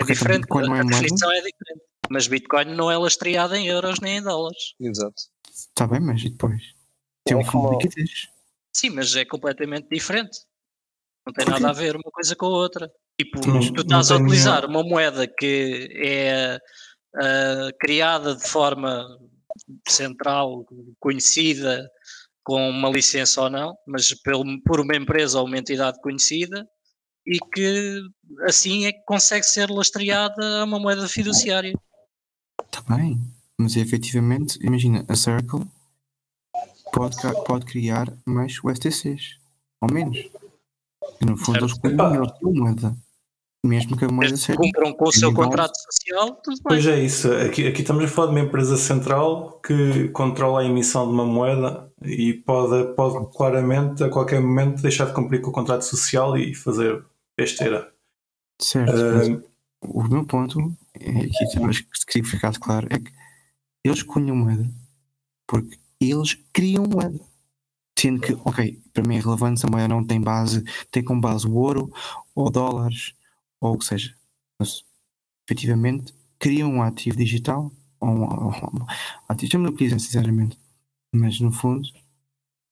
[0.00, 0.40] Porque diferente.
[0.40, 0.98] Bitcoin não é a moeda?
[1.00, 1.84] definição é diferente.
[2.10, 4.74] Mas Bitcoin não é lastreada em euros nem em dólares.
[4.80, 5.14] Exato.
[5.48, 6.60] Está bem, mas e depois?
[7.24, 8.26] Tem É um fundo de liquidez.
[8.72, 10.38] Sim, mas é completamente diferente.
[11.24, 12.90] Não tem nada a ver uma coisa com a outra.
[13.20, 16.58] Tipo, Não- tu estás a utilizar uma moeda que é
[17.16, 19.06] ah, criada de forma
[19.88, 20.66] central,
[20.98, 21.88] conhecida,
[22.42, 26.68] com uma licença ou não, mas pelo, por uma empresa ou uma entidade conhecida,
[27.26, 28.02] e que
[28.42, 31.72] assim é que consegue ser lastreada a uma moeda fiduciária.
[32.64, 33.18] Está bem,
[33.58, 35.64] mas efetivamente, imagina, a Circle
[36.92, 39.38] pode, pode criar mais USTCs,
[39.80, 40.18] ao menos.
[41.20, 42.96] E no fundo, eles eles têm moeda.
[43.64, 44.58] Mesmo que a moeda seja.
[44.58, 46.62] cumpram com o seu contrato social, tudo bem.
[46.64, 47.32] Pois é isso.
[47.32, 51.24] Aqui, aqui estamos a falar de uma empresa central que controla a emissão de uma
[51.24, 56.36] moeda e pode, pode claramente, a qualquer momento, deixar de cumprir com o contrato social
[56.36, 57.02] e fazer
[57.34, 57.90] besteira.
[58.60, 59.42] Certo, Ah,
[59.80, 60.58] o meu ponto
[60.94, 63.10] é que temos que queria que ficasse claro é que
[63.82, 64.70] eles cunham moeda
[65.46, 67.18] porque eles criam moeda.
[67.98, 71.20] Sendo que, ok, para mim é relevante se a moeda não tem base, tem como
[71.20, 71.90] base o ouro
[72.34, 73.14] ou dólares
[73.68, 74.14] ou o que seja.
[74.58, 74.82] Mas
[75.48, 78.86] efetivamente criam um ativo digital ou um, ou um
[79.28, 80.58] ativo, o que dizem, sinceramente.
[81.14, 81.86] Mas no fundo,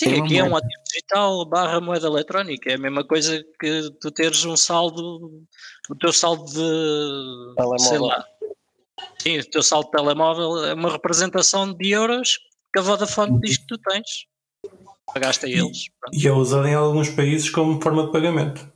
[0.03, 0.66] Sim, É aqui é um moeda.
[0.66, 2.70] ativo digital barra moeda eletrónica.
[2.70, 5.45] É a mesma coisa que tu teres um saldo,
[5.88, 7.78] o teu saldo de Telemóvel.
[7.78, 8.24] sei lá.
[9.20, 12.38] Sim, o teu saldo de telemóvel é uma representação de euros
[12.72, 14.26] que a Vodafone diz que tu tens.
[15.14, 15.88] Pagaste a eles.
[16.01, 16.16] pronto.
[16.16, 18.72] e é usado em alguns países como forma de pagamento.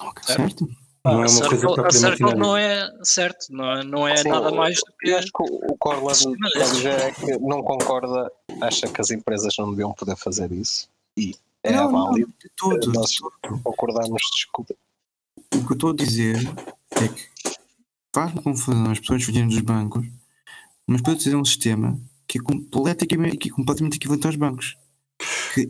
[0.00, 0.40] ok, Certo.
[0.40, 0.85] certo?
[1.06, 2.34] Não é a uma coisa Circle, a propriamente inédita.
[2.34, 5.10] não é certo, não é, não é Sim, nada mais do que.
[5.10, 8.30] Eu acho que o a dizer é que não concorda,
[8.60, 10.88] acha que as empresas não deviam poder fazer isso.
[11.16, 12.32] E é não, não, válido.
[12.42, 14.74] de todo, Nós de concordamos, desculpa.
[15.54, 16.36] O que eu estou a dizer
[16.92, 17.28] é que
[18.14, 20.06] faz-me confusão as pessoas fugirem dos bancos,
[20.86, 24.76] mas para dizer um sistema que é completamente, que é completamente equivalente aos bancos.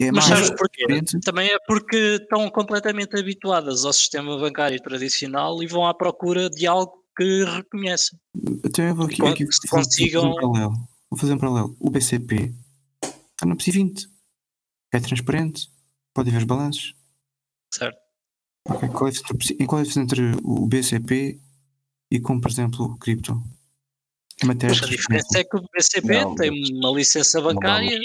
[0.00, 0.84] É Mas sabes porquê?
[1.24, 6.66] Também é porque estão completamente habituadas ao sistema bancário tradicional e vão à procura de
[6.66, 8.18] algo que reconhecem.
[8.64, 10.74] Então eu vou aqui, aqui se vou fazer consigam- um paralelo.
[11.10, 11.76] Vou fazer um paralelo.
[11.80, 12.52] O BCP
[13.02, 14.08] está na PSI 20.
[14.92, 15.68] É transparente.
[16.12, 16.94] Pode ver os balanços.
[17.72, 17.98] Certo?
[18.68, 21.40] Ok, Qual é a diferença entre- em qual é a diferença entre o BCP
[22.10, 23.40] e como, por exemplo, o cripto?
[24.44, 27.98] Mas a diferença é que o BCP Não, tem uma licença bancária,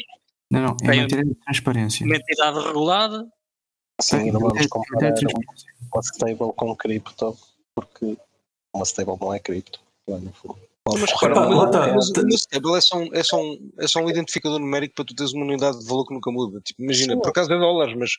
[0.51, 2.05] Não, não, tem- matéria de transparência.
[2.05, 3.31] uma entidade regulada.
[4.01, 5.13] Sim, não vamos comparar
[5.93, 7.37] uma stable com cripto,
[7.75, 8.17] porque
[8.73, 9.79] uma stable não é cripto.
[10.07, 10.59] lá no fundo.
[10.99, 11.93] Mas Epá, repara, lá tá.
[11.93, 15.05] mas o stable é só, um, é, só um, é só um identificador numérico para
[15.05, 16.59] tu teres uma unidade de valor que nunca muda.
[16.61, 17.19] Tipo, imagina, Sim.
[17.21, 18.11] por acaso é dólares, mas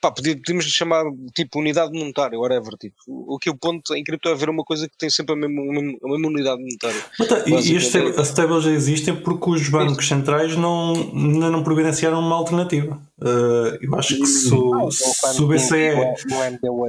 [0.00, 1.04] pá, podíamos lhe chamar
[1.34, 2.76] tipo unidade monetária, whatever.
[2.78, 5.34] Tipo, o, o que o ponto em cripto é haver uma coisa que tem sempre
[5.34, 7.02] a mesma, a mesma, unidade monetária.
[7.18, 11.50] Mas tá, e, as stables, as stables já existem porque os bancos centrais não, ainda
[11.50, 13.00] não providenciaram uma alternativa.
[13.20, 15.94] Uh, eu acho que se, o- Ah, então, se quando o BCE.
[15.94, 16.86] No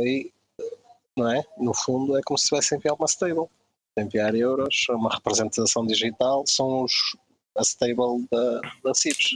[1.16, 1.44] não é?
[1.58, 3.48] No fundo, é como se tivesse enviado uma stable.
[3.98, 6.94] Enviar euros, uma representação digital, são os,
[7.58, 9.32] a stable da, da CIPS.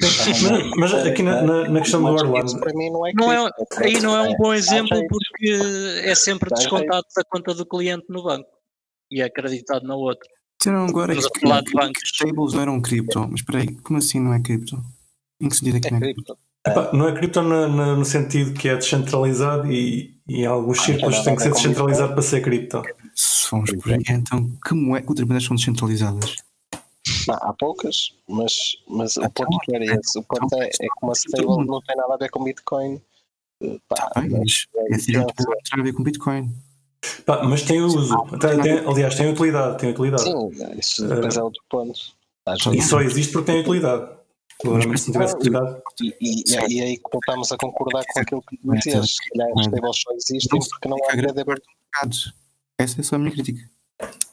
[0.00, 3.50] Mas, mas aqui na, na, na questão do Orlando, para mim não é Não é,
[3.78, 5.58] aí não é um bom exemplo porque
[6.04, 8.48] é sempre descontado da conta do cliente no banco
[9.10, 10.28] e é acreditado na outra.
[10.60, 13.20] Disseram agora que, que stables não eram cripto.
[13.20, 14.80] Mas espera aí, como assim não é cripto?
[15.40, 16.38] Em que sentido é que É não é cripto.
[16.66, 20.80] epá, não é cripto na- na- no sentido que é descentralizado e, e em alguns
[20.80, 22.82] círculos nada tem a que ser descentralizado para ser cripto.
[23.18, 26.36] Se formos por aí, então que moedas que outras moedas são descentralizadas?
[27.26, 28.52] Não, há poucas, mas,
[28.88, 30.18] mas o Então, ponto que era esse.
[30.18, 33.00] O ponto é, é que uma stable não tem nada a ver com Bitcoin.
[33.62, 35.46] Eh, Pá, Tá bem, mas é esse direito diferente.
[35.48, 36.54] não tem a ver com Bitcoin.
[37.24, 39.78] Pá, mas tem uso, tem- tem- aliás, tem utilidade.
[39.78, 40.22] Tem utilidade.
[40.22, 41.98] Sim, isso depois é outro ponto.
[42.74, 44.16] E só existe porque tem utilidade.
[44.60, 45.80] Claramente, se não tivesse utilidade.
[46.02, 46.44] E, e,
[46.74, 49.10] e aí que voltamos a concordar com aquilo que dizias.
[49.16, 51.66] Se calhar as stables só existem porque não há Fica rede aberta.
[51.94, 52.32] mercados.
[52.78, 53.68] Essa é só a minha crítica.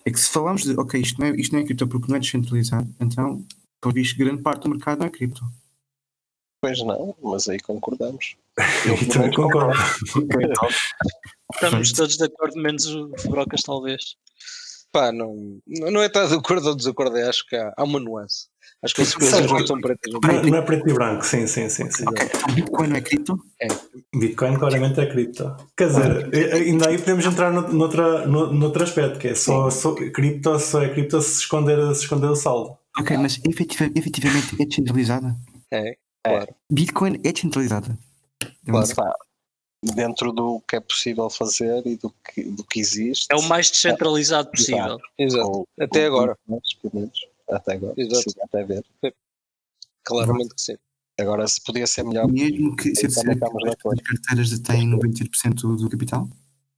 [0.06, 2.18] É que se falamos de, ok, isto não é, isto não é cripto porque não
[2.18, 3.44] é descentralizado, então,
[3.82, 5.42] por visto, grande parte do mercado não é cripto.
[6.62, 8.36] Pois não, mas aí concordamos.
[9.02, 9.78] E também concordo.
[11.54, 14.16] Estamos todos de acordo, menos o Brocas, talvez.
[14.92, 18.00] Pá, não, não é estar de acordo ou desacordo, é, acho que há, há uma
[18.00, 18.48] nuance.
[18.86, 20.14] Acho que as coisas não são pretas.
[20.14, 21.90] não Não, não é preto e branco, sim, sim, sim.
[21.90, 22.06] sim.
[22.08, 23.40] Ok, então Bitcoin não é cripto?
[24.16, 25.56] Bitcoin claramente é cripto.
[25.76, 29.70] Quer dizer, eh, ainda aí podemos entrar no, noutra, no, noutro aspecto, que é só,
[29.72, 32.78] só cripto, só é cripto se esconder, se esconder o saldo.
[33.00, 35.36] Ok, mas efetiva- efetivamente é descentralizada?
[35.72, 36.56] É, claro.
[36.72, 37.98] Bitcoin é descentralizada?
[38.66, 38.96] Claro.
[38.96, 39.12] Pá,
[39.84, 43.26] dentro do que é possível fazer e do que, do que existe.
[43.32, 45.00] É o mais descentralizado possível.
[45.18, 45.48] Exato.
[45.48, 46.38] ou- Até ou- agora.
[46.48, 46.62] pelo
[46.96, 47.20] menos,
[47.50, 47.94] Até agora.
[47.98, 48.30] Exato.
[48.32, 48.86] Sim, até ver.
[50.04, 50.76] Claramente que sim.
[51.18, 53.70] Agora, se podia ser melhor, Mesmo que se de acordo.
[53.70, 56.30] as carteiras detêm 98% do capital?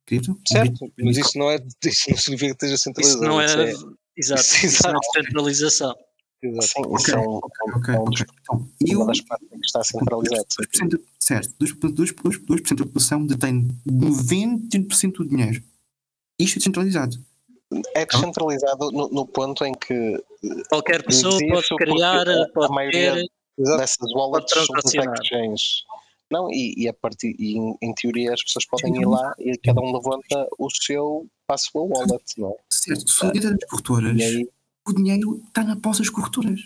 [0.05, 0.39] Cripto?
[0.47, 1.55] Certo, mas isso não, é,
[1.85, 3.25] isso não significa que esteja Isso centralizado.
[3.25, 3.45] não é.
[3.71, 4.99] isso Exato, Isso, isso não é exato.
[5.13, 5.95] descentralização.
[6.43, 6.67] exato.
[6.67, 8.33] sim, isso é, um, Ok, é um dos- ok.
[8.41, 10.45] Então, eu, uma das partes que está centralizado.
[10.73, 10.87] sim.
[10.87, 15.63] 2%, certo, 2%, 2%, 2% da população detém 91% do dinheiro.
[16.39, 17.17] Isto é descentralizado.
[17.93, 20.23] É descentralizado no, no ponto em que
[20.69, 23.27] Qualquer pessoa pode criar, a- a pode maioria ter.
[23.77, 25.83] Dessas wallets Pode são exchanges.
[26.31, 29.57] Não, e, e, a partir, e em, em teoria as pessoas podem ir lá e
[29.57, 32.55] cada um levanta o seu para a sua wallet, não é?
[32.69, 34.49] Certo, se dentro das corretoras, aí,
[34.87, 36.59] o dinheiro está na posse das corretoras.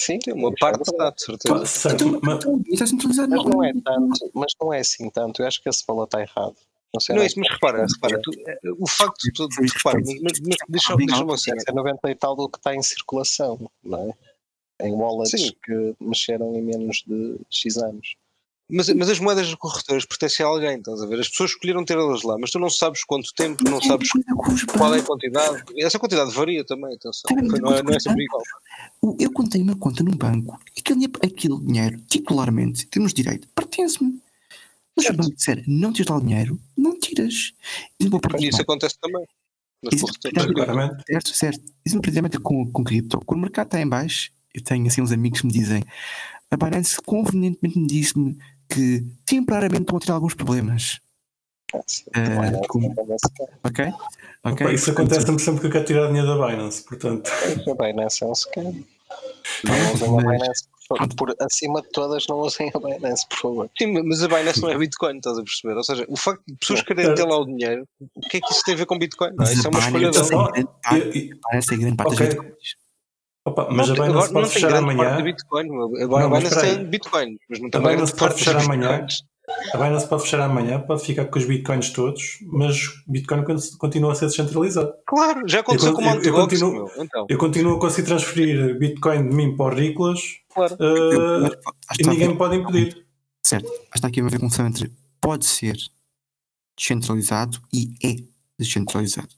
[0.00, 1.14] sim, Tem uma é parte verdade.
[1.16, 1.94] está, de certeza.
[1.94, 3.30] Então, mas, então, está centralizado.
[3.30, 5.42] Mas não é tanto, mas não é assim tanto.
[5.42, 6.56] Eu acho que esse valor está errado.
[6.94, 9.98] Não sei Não é isso, mas repara, repara tu, é, o facto de tu, repara,
[9.98, 10.94] mas, mas, mas deixa,
[11.38, 11.62] cena.
[11.66, 14.14] é 90 e tal do que está em circulação, não
[14.78, 14.86] é?
[14.86, 15.52] Em wallets Sim.
[15.64, 18.16] que mexeram em menos de X anos.
[18.70, 21.20] Mas, mas as moedas das corretoras pertencem a alguém, estás a ver?
[21.20, 24.08] As pessoas escolheram ter elas lá, mas tu não sabes quanto tempo, não sabes
[24.78, 25.62] qual é a quantidade.
[25.78, 27.30] Essa quantidade varia também, atenção.
[27.60, 28.42] Não é, não é sempre igual.
[29.18, 34.20] Eu quando tenho uma conta num banco, aquele, dinhe- aquele dinheiro, titularmente, temos direito, pertence-me.
[34.96, 37.52] Mas se o banco disser não tiras lá o dinheiro, não tiras.
[37.98, 39.24] E isso acontece também.
[41.08, 41.60] Certo, certo.
[41.84, 43.20] Isso me precisamente com, com cripto.
[43.24, 45.82] Quando o mercado está em baixo, eu tenho assim uns amigos que me dizem
[46.50, 48.38] a Binance convenientemente me disse-me
[48.68, 51.00] que temporariamente estão a ter alguns problemas.
[51.74, 51.78] Ah,
[52.46, 53.92] é como- assim, não é assim.
[54.44, 54.74] Ok?
[54.74, 57.30] Isso acontece-me sempre que eu quero tirar dinheiro da Binance, portanto.
[57.30, 58.84] A Binance é um scam.
[59.64, 60.68] Não a Mas- Binance,
[61.16, 63.70] por, acima de todas, não usem a Binance, por favor.
[63.78, 65.76] Sim, mas a Binance não é Bitcoin, estás a perceber?
[65.76, 68.52] Ou seja, o facto de pessoas quererem ter lá o dinheiro, o que é que
[68.52, 69.32] isso tem a ver com Bitcoin?
[69.36, 70.52] Não, isso é uma a escolha Binance deles.
[70.52, 70.52] deles.
[70.52, 72.26] tem grande parte- E- e- Binance tem grande parte Ok.
[72.26, 72.82] das bitcoins.
[73.44, 75.22] Opa, mas Não a Binance agora pode fechar amanhã.
[75.22, 75.68] Bitcoin.
[75.82, 76.84] A Binance tem.
[76.84, 78.88] Bitcoin, mas não tem A Binance pode fechar amanhã.
[79.00, 79.22] Bitcoins.
[79.72, 83.56] A Binance pode fechar amanhã, pode ficar com os bitcoins todos, mas o Bitcoin con-
[83.78, 84.92] continua a ser descentralizado.
[85.06, 86.26] Claro, já aconteceu Eu com o eu- Mt.
[86.28, 87.04] eu Gox, continuo- meu.
[87.04, 90.20] Então, Eu continuo a conseguir transferir Bitcoin de mim para o Riclas
[90.52, 90.74] claro.
[90.74, 91.46] uh, Eu-
[92.00, 93.04] e ninguém me pode impedir.
[93.44, 93.66] Certo.
[93.68, 94.90] Acho que está aqui a ver confusão entre
[95.20, 95.76] pode ser
[96.76, 98.16] descentralizado e é
[98.58, 99.28] descentralizado.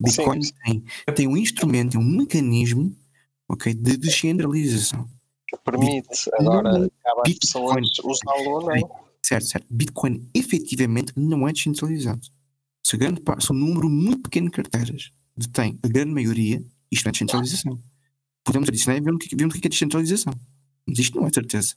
[0.00, 0.52] Bitcoin Sim.
[0.64, 2.94] tem, tem um instrumento, tem um mecanismo
[3.48, 5.08] ok, de descentralização.
[5.48, 7.82] Que permite agora Não, acaba as Bitcoin.
[7.82, 9.05] pessoas usá-lo ou não.
[9.26, 9.66] Certo, certo.
[9.68, 12.24] Bitcoin efetivamente não é descentralizado.
[12.84, 16.62] Se, grande se um número muito pequeno de carteiras detém a grande maioria,
[16.92, 17.82] isto não é descentralização.
[18.44, 20.32] Podemos adicionar e ver que o que é descentralização.
[20.86, 21.74] Mas isto não é certeza.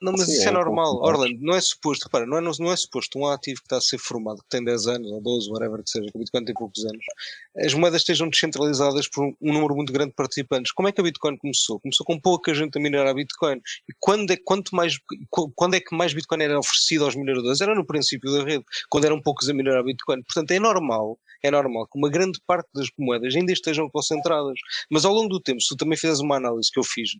[0.00, 0.92] Não, mas Sim, isso é é normal.
[0.92, 1.08] complicado.
[1.20, 3.80] Orlando, não é suposto, repara, não é, não é suposto um ativo que está a
[3.80, 6.54] ser formado, que tem 10 anos, ou 12, whatever que seja, que o Bitcoin tem
[6.54, 7.04] poucos anos,
[7.56, 10.70] as moedas estejam descentralizadas por um, um número muito grande de participantes.
[10.70, 11.80] Como é que a Bitcoin começou?
[11.80, 13.56] Começou com pouca gente a minerar a Bitcoin.
[13.88, 14.96] E quando é, quanto mais,
[15.30, 17.60] qu- quando é que mais Bitcoin era oferecido aos mineradores?
[17.60, 20.22] Era no princípio da rede, quando eram poucos a minerar a Bitcoin.
[20.22, 24.58] Portanto, é normal, é normal que uma grande parte das moedas ainda estejam concentradas.
[24.90, 27.10] Mas ao longo do tempo, se tu também fizeres uma análise que eu fiz,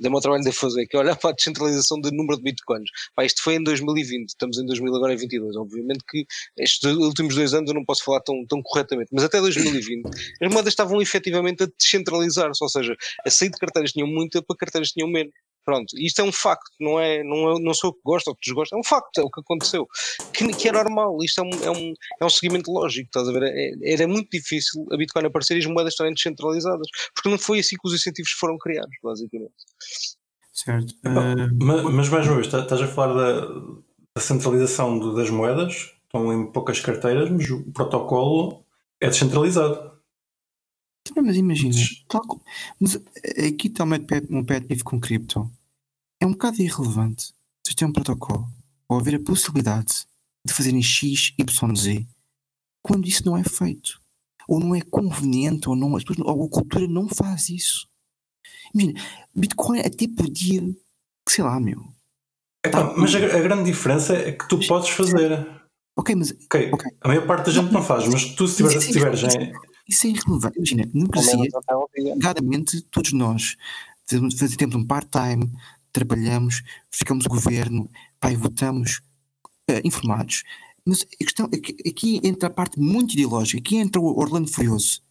[0.00, 2.90] deu-me ao trabalho de fazer, que é olhar para a descentralização do número de bitcoins.
[3.14, 5.56] Pá, isto foi em 2020, estamos em 2022.
[5.56, 6.24] Obviamente que
[6.58, 10.06] estes últimos dois anos eu não posso falar tão, tão corretamente, mas até 2020
[10.42, 12.96] as moedas estavam efetivamente a descentralizar-se, ou seja,
[13.26, 15.32] a sair de carteiras tinham muita para carteiras tinham menos.
[15.64, 18.34] Pronto, isto é um facto, não é, não, é, não sou eu que gosto ou
[18.34, 19.86] que desgosto, é um facto, é o que aconteceu.
[20.32, 21.92] Que, que é normal, isto é um, é, um,
[22.22, 23.42] é um seguimento lógico, estás a ver?
[23.44, 27.58] É- Era muito difícil a Bitcoin aparecer e as moedas estarem descentralizadas, porque não foi
[27.58, 29.52] assim que os incentivos foram criados, basicamente.
[30.52, 30.94] Certo.
[31.04, 33.46] Epá, Ah, Ma- Mas, mais uma vez, tá- estás a falar da,
[34.14, 38.64] da centralização das moedas, estão em poucas carteiras, mas o protocolo
[39.00, 39.97] é descentralizado.
[41.08, 41.74] Também, mas imagina,
[42.08, 42.40] tal co-
[42.80, 44.26] mas eh, aqui está um pet
[44.66, 45.50] peeve com cripto.
[46.20, 47.32] É um bocado irrelevante.
[47.64, 48.48] Vocês têm um protocolo
[48.88, 50.06] ou haver a possibilidade
[50.46, 52.06] de fazerem X, Y, Z
[52.82, 54.00] quando isso não é feito.
[54.48, 57.86] Ou não é conveniente, ou, não, ou a cultura não faz isso.
[58.74, 59.00] Imagina,
[59.34, 60.62] Bitcoin até podia,
[61.28, 61.82] sei lá, meu.
[62.64, 65.46] Epá, mas a, a grande diferença é que tu podes fazer.
[65.98, 66.90] Ok, mas Ok, Ok.
[67.02, 69.52] A maior parte da gente não faz, mas tu se tiveres, se
[69.88, 70.58] isso é irrelevante.
[70.58, 71.38] Imagina, democracia
[71.96, 73.56] alegadamente todos nós
[74.08, 75.52] fazemos, temos um part-time,
[75.92, 77.90] trabalhamos, ficamos no governo,
[78.24, 79.00] e votamos
[79.68, 80.44] eh, informados.
[80.84, 84.50] Mas a questão é que aqui entra a parte muito ideológica, aqui entra o Orlando
[84.50, 85.02] Furioso.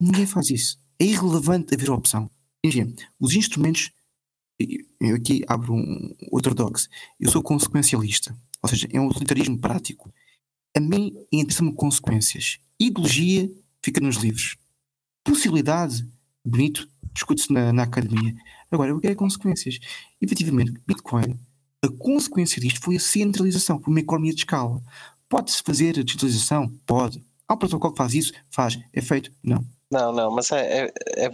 [0.00, 0.78] Ninguém faz isso.
[0.98, 2.30] É irrelevante haver opção.
[2.64, 3.90] Imagina, os instrumentos.
[5.00, 6.88] Eu aqui abro um ortodoxo.
[7.18, 8.36] Eu sou consequencialista.
[8.62, 10.12] Ou seja, é um utilitarismo prático.
[10.76, 12.58] A mim interessa-me consequências.
[12.78, 13.50] Ideologia
[13.84, 14.56] fica nos livros.
[15.24, 16.06] Possibilidade,
[16.44, 18.34] bonito, discute-se na, na academia.
[18.70, 19.78] Agora, eu quero é consequências.
[20.20, 21.38] Efetivamente, Bitcoin,
[21.82, 24.80] a consequência disto foi a centralização, uma economia de escala.
[25.28, 26.68] Pode-se fazer a digitalização?
[26.86, 27.24] Pode.
[27.46, 28.32] Há um protocolo que faz isso?
[28.50, 28.78] Faz.
[28.92, 29.32] É feito?
[29.42, 29.64] Não.
[29.90, 30.92] Não, não, mas é, é-
[31.24, 31.30] é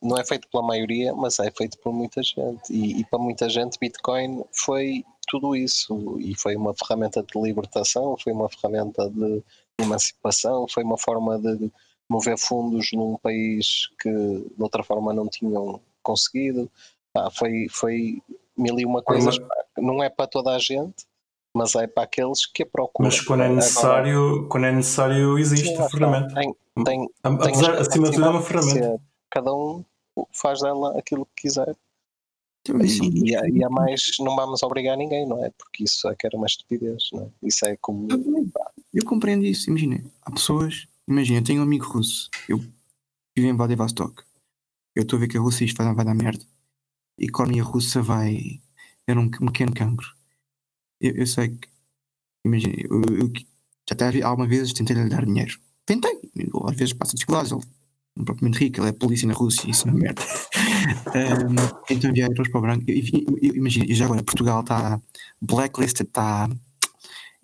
[0.00, 2.72] não é feito pela maioria, mas é feito por muita gente.
[2.72, 6.18] E, e para muita gente, Bitcoin foi tudo isso.
[6.20, 9.42] E foi uma ferramenta de libertação, foi uma ferramenta de
[9.82, 11.70] emancipação, foi uma forma de
[12.08, 16.70] mover fundos num país que de outra forma não tinham conseguido.
[17.12, 18.22] Pá, foi, foi
[18.56, 19.38] mil e uma coisas.
[19.38, 21.06] Mas- pá, Não é para toda a gente,
[21.54, 23.08] mas é para aqueles que a procuram.
[23.08, 26.34] mas quando é Agora, necessário, quando é necessário existe sim, a ferramenta.
[26.34, 29.00] Tem, tem, tem Apesar, as acima de tudo, é uma ferramenta.
[29.30, 29.84] Cada um
[30.32, 31.74] faz dela aquilo que quiser.
[32.68, 35.50] E, e, a- e a mais não vamos obrigar ninguém, não é?
[35.58, 37.28] Porque isso é que era uma estupidez, não é?
[37.42, 38.06] Isso é como.
[38.92, 39.70] Eu compreendo isso.
[39.70, 40.86] Imagina, há pessoas.
[41.08, 42.28] Imagina, eu tenho um amigo russo.
[42.48, 44.22] Eu vivo em Vladivostok.
[44.94, 46.44] Eu estou a ver que a Rússia isto vai, vai dar merda.
[47.20, 48.60] A economia russa vai.
[49.06, 50.06] Era um, um pequeno cancro.
[51.00, 51.68] Eu, eu sei que.
[52.44, 53.32] Imagina, eu, eu-
[53.88, 55.58] já até alguma vez tentei lhe dar dinheiro.
[55.86, 56.20] Tentei.
[56.36, 57.52] Eu, às vezes passa dificuldades.
[57.52, 57.62] Ele
[58.16, 59.68] não é propriamente rico, ele é polícia na Rússia.
[59.70, 60.22] Isso não é merda.
[61.14, 61.56] Ahm,
[61.90, 62.84] então enviei euros para o branco.
[62.88, 65.00] Imagina, e já agora Portugal está
[65.40, 66.48] blacklisted, está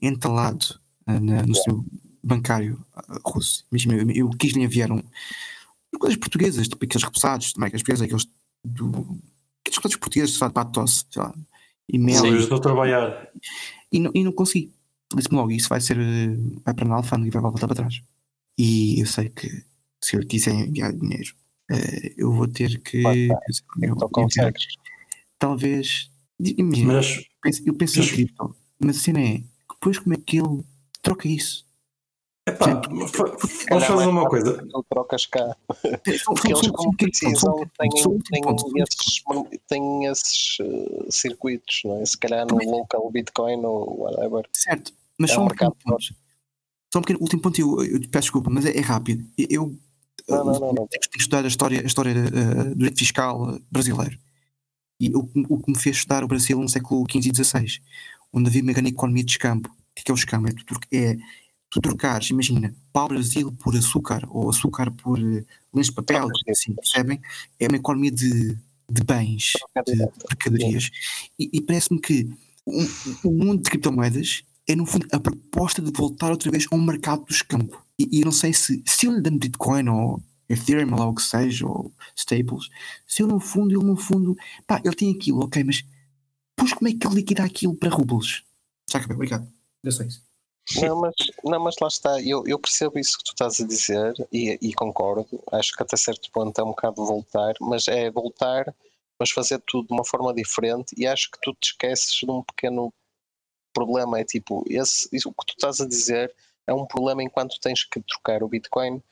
[0.00, 0.78] entalado
[1.08, 1.84] na- no seu
[2.22, 2.78] bancário
[3.24, 3.64] russo.
[3.70, 5.02] Imagina, eu, eu quis lhe enviar um,
[5.98, 8.28] coisas portuguesas, tipo aqueles repassados, também aqueles portugueses, aqueles
[8.64, 9.18] do.
[9.62, 11.34] Aqueles coisas portugueses, lá, para a tosse, sei lá,
[11.88, 13.28] e mel, Sim, estou a trabalhar.
[13.92, 14.72] e não, e não consegui.
[15.14, 18.00] Disse-me logo, isso vai ser, eh, vai para a alfândega e vai voltar para trás.
[18.58, 19.64] E eu sei que
[20.02, 21.34] se eu quiser enviar dinheiro,
[21.70, 22.98] eh, eu vou ter que.
[23.02, 23.30] Dizer,
[23.82, 24.66] eu- Então consegues.
[25.38, 26.10] talvez.
[26.40, 30.18] Imagina, Mas penso- eu penso em Mas- cripto, mas a cena é, depois como é
[30.18, 30.62] que ele
[31.08, 31.66] troca isso?
[32.48, 34.66] Epá, vamos fazer uma coisa.
[34.66, 35.44] Tu trocas cá.
[35.44, 40.56] São- Porque são- eles, são- como são- são- precisam, são- têm, são- são- são- esses,
[40.60, 42.06] eh, circuitos, não é?
[42.06, 44.48] Se calhar no local Bitcoin ou whatever.
[44.52, 46.04] Certo, mas É só um um pequeno ponto.
[46.90, 49.26] Só um pequeno último ponto, eu, eu te peço desculpa, mas é, é rápido.
[49.36, 49.76] Eu
[50.26, 50.86] Não, não, não, não.
[50.86, 54.18] tenho que estudar a história, a história eh, do direito fiscal eh, brasileiro.
[54.98, 57.80] E o, que- o que me fez estudar o Brasil no século XV e XVI,
[58.32, 59.70] onde havia uma grande economia de escambo.
[59.98, 60.48] Que é, que é o escambo?
[60.48, 61.16] É tu, tro- é
[61.70, 67.20] tu trocares, imagina, pau-brasil por açúcar ou açúcar por uh, lenço de papel, assim, percebem?
[67.58, 68.56] É uma economia de,
[68.90, 69.52] de bens,
[69.86, 70.90] de mercadorias.
[71.38, 72.30] E, e parece-me que
[72.64, 72.86] o um,
[73.24, 77.24] um mundo de criptomoedas é, no fundo, a proposta de voltar outra vez ao mercado
[77.24, 77.82] do escambo.
[77.98, 81.14] E, e eu não sei se, se ele dando Bitcoin ou Ethereum, ou lá o
[81.14, 82.68] que seja, ou Staples,
[83.06, 84.36] se ele no fundo, ele no fundo,
[84.66, 85.84] pá, ele tem aquilo, ok, mas
[86.56, 88.44] pois como é que ele liquida aquilo para rublos?
[88.90, 89.57] Já acabei, obrigado.
[89.84, 90.02] Isso.
[90.82, 91.14] Não, mas,
[91.44, 94.74] não, mas lá está, eu, eu percebo isso que tu estás a dizer e, e
[94.74, 95.26] concordo.
[95.50, 98.74] Acho que até certo ponto é um bocado voltar, mas é voltar,
[99.18, 100.94] mas fazer tudo de uma forma diferente.
[100.98, 102.92] E acho que tu te esqueces de um pequeno
[103.72, 104.20] problema.
[104.20, 106.34] É tipo, esse, isso, o que tu estás a dizer
[106.66, 109.02] é um problema enquanto tens que trocar o Bitcoin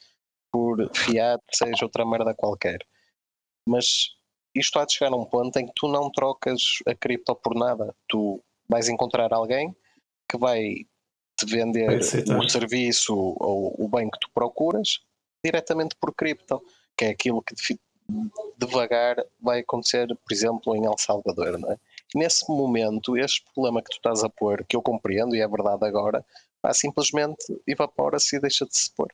[0.52, 2.78] por fiat, seja outra merda qualquer.
[3.66, 4.10] Mas
[4.54, 7.54] isto há de chegar a um ponto em que tu não trocas a cripto por
[7.54, 7.94] nada.
[8.08, 9.74] Tu vais encontrar alguém
[10.28, 10.86] que vai
[11.38, 12.38] te vender Vai aceitar.
[12.38, 15.00] o serviço ou o bem que tu procuras
[15.44, 16.62] diretamente por cripto,
[16.96, 17.54] que é aquilo que
[18.58, 21.76] devagar vai acontecer, por exemplo, em El Salvador, não é?
[22.14, 25.84] Nesse momento, este problema que tu estás a pôr, que eu compreendo e é verdade
[25.84, 26.24] agora,
[26.62, 29.12] pá, simplesmente evapora-se e deixa de se pôr.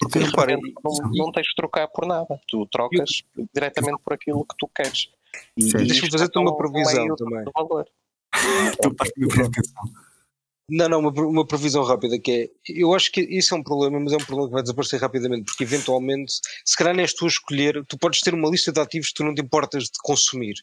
[0.00, 3.22] Porque de Reparem, repente não, não tens de trocar por nada, tu trocas
[3.54, 5.08] diretamente por aquilo que tu queres.
[5.56, 7.44] E, e Deixa-me fazer-te uma um previsão também.
[7.44, 7.86] de valor.
[8.74, 9.84] Então, parte da minha provocação.
[10.68, 14.00] Não, não, uma, uma previsão rápida que é, eu acho que isso é um problema,
[14.00, 16.32] mas é um problema que vai desaparecer rapidamente, porque eventualmente,
[16.64, 19.14] se calhar não és tu a escolher, tu podes ter uma lista de ativos que
[19.14, 20.54] tu não te importas de consumir,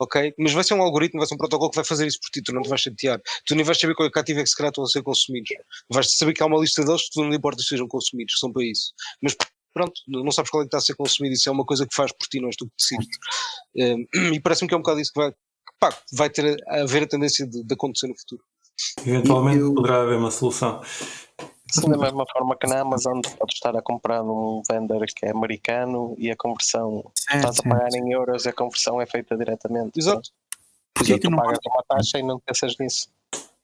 [0.00, 0.34] ok?
[0.38, 2.42] Mas vai ser um algoritmo, vai ser um protocolo que vai fazer isso por ti,
[2.42, 4.50] tu não te vais chatear, tu nem vais saber qual é que ativo é que
[4.50, 5.50] se calhar estão a ser consumidos,
[5.88, 8.34] vais saber que há uma lista deles que tu não te importas que sejam consumidos,
[8.40, 8.92] são para isso,
[9.22, 9.36] mas
[9.72, 11.94] pronto, não sabes qual é que está a ser consumido, isso é uma coisa que
[11.94, 13.18] faz por ti, não és tu que decides.
[13.76, 15.32] Um, e parece-me que é um bocado isso que vai,
[15.78, 18.42] pá, vai ter a, a haver a tendência de, de acontecer no futuro.
[19.06, 20.82] Eventualmente Eu- poderá haver uma solução.
[21.70, 25.30] Sim, da mesma forma que na Amazon podes estar a comprar num vendor que é
[25.30, 29.36] americano e a conversão Certo, estás a pagar em euros e a conversão é feita
[29.36, 29.98] diretamente.
[29.98, 30.30] Exato.
[30.94, 33.08] Porquê Porquê que não pagas uma taxa e não pensas nisso.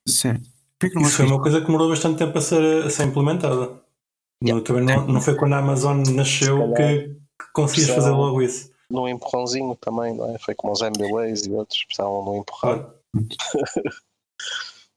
[0.08, 0.42] Certo.
[0.76, 3.04] Porquê que não Isso foi uma coisa que demorou bastante tempo a ser, a ser
[3.04, 3.80] implementada.
[4.42, 7.16] Não, também não, não foi quando a Amazon nasceu que,
[7.54, 8.72] que fazer logo isso.
[8.90, 10.38] Num empurrãozinho também, não é?
[10.38, 12.78] Foi como os MBAs e outros precisavam de um empurrão.
[12.78, 12.94] Claro.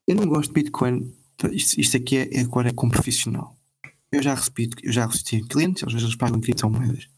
[0.07, 1.13] Eu não gosto de Bitcoin.
[1.51, 3.55] Isto, isto aqui é, é agora é como profissional.
[4.11, 7.09] Eu já recebi, eu já recebi clientes, às vezes eles pagam criptomoedas.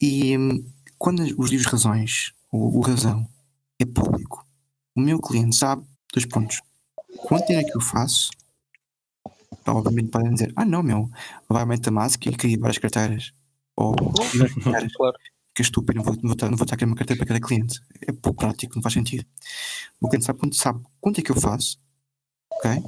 [0.00, 0.64] E hum,
[0.96, 3.28] quando os livros razões, o, o razão,
[3.78, 4.46] é público,
[4.96, 6.62] o meu cliente sabe dois pontos.
[7.18, 8.30] Quanto dinheiro é que eu faço?
[9.64, 11.10] Pá, Obviamente podem dizer, ah não, meu,
[11.48, 13.32] vai a MetaMask e cria várias carteiras.
[13.76, 13.94] Ou
[14.34, 14.92] várias carteiras.
[14.94, 15.16] Claro.
[15.54, 17.18] Que é estúpido, não vou, não vou, estar, não vou estar a criar uma carteira
[17.18, 17.80] para cada cliente.
[18.00, 19.26] É pouco prático, não faz sentido.
[20.00, 21.78] O cliente sabe sabe quanto é que eu faço,
[22.58, 22.82] ok?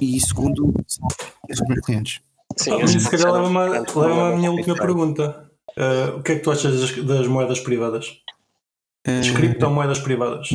[0.00, 1.14] E segundo, sabe
[1.50, 2.20] os meus clientes.
[2.56, 5.50] Sim, Ah, isso se calhar leva-me à minha última pergunta.
[5.76, 8.06] Ah, o que é que tu achas das, das moedas privadas?
[9.06, 10.48] As Eh, criptomoedas privadas?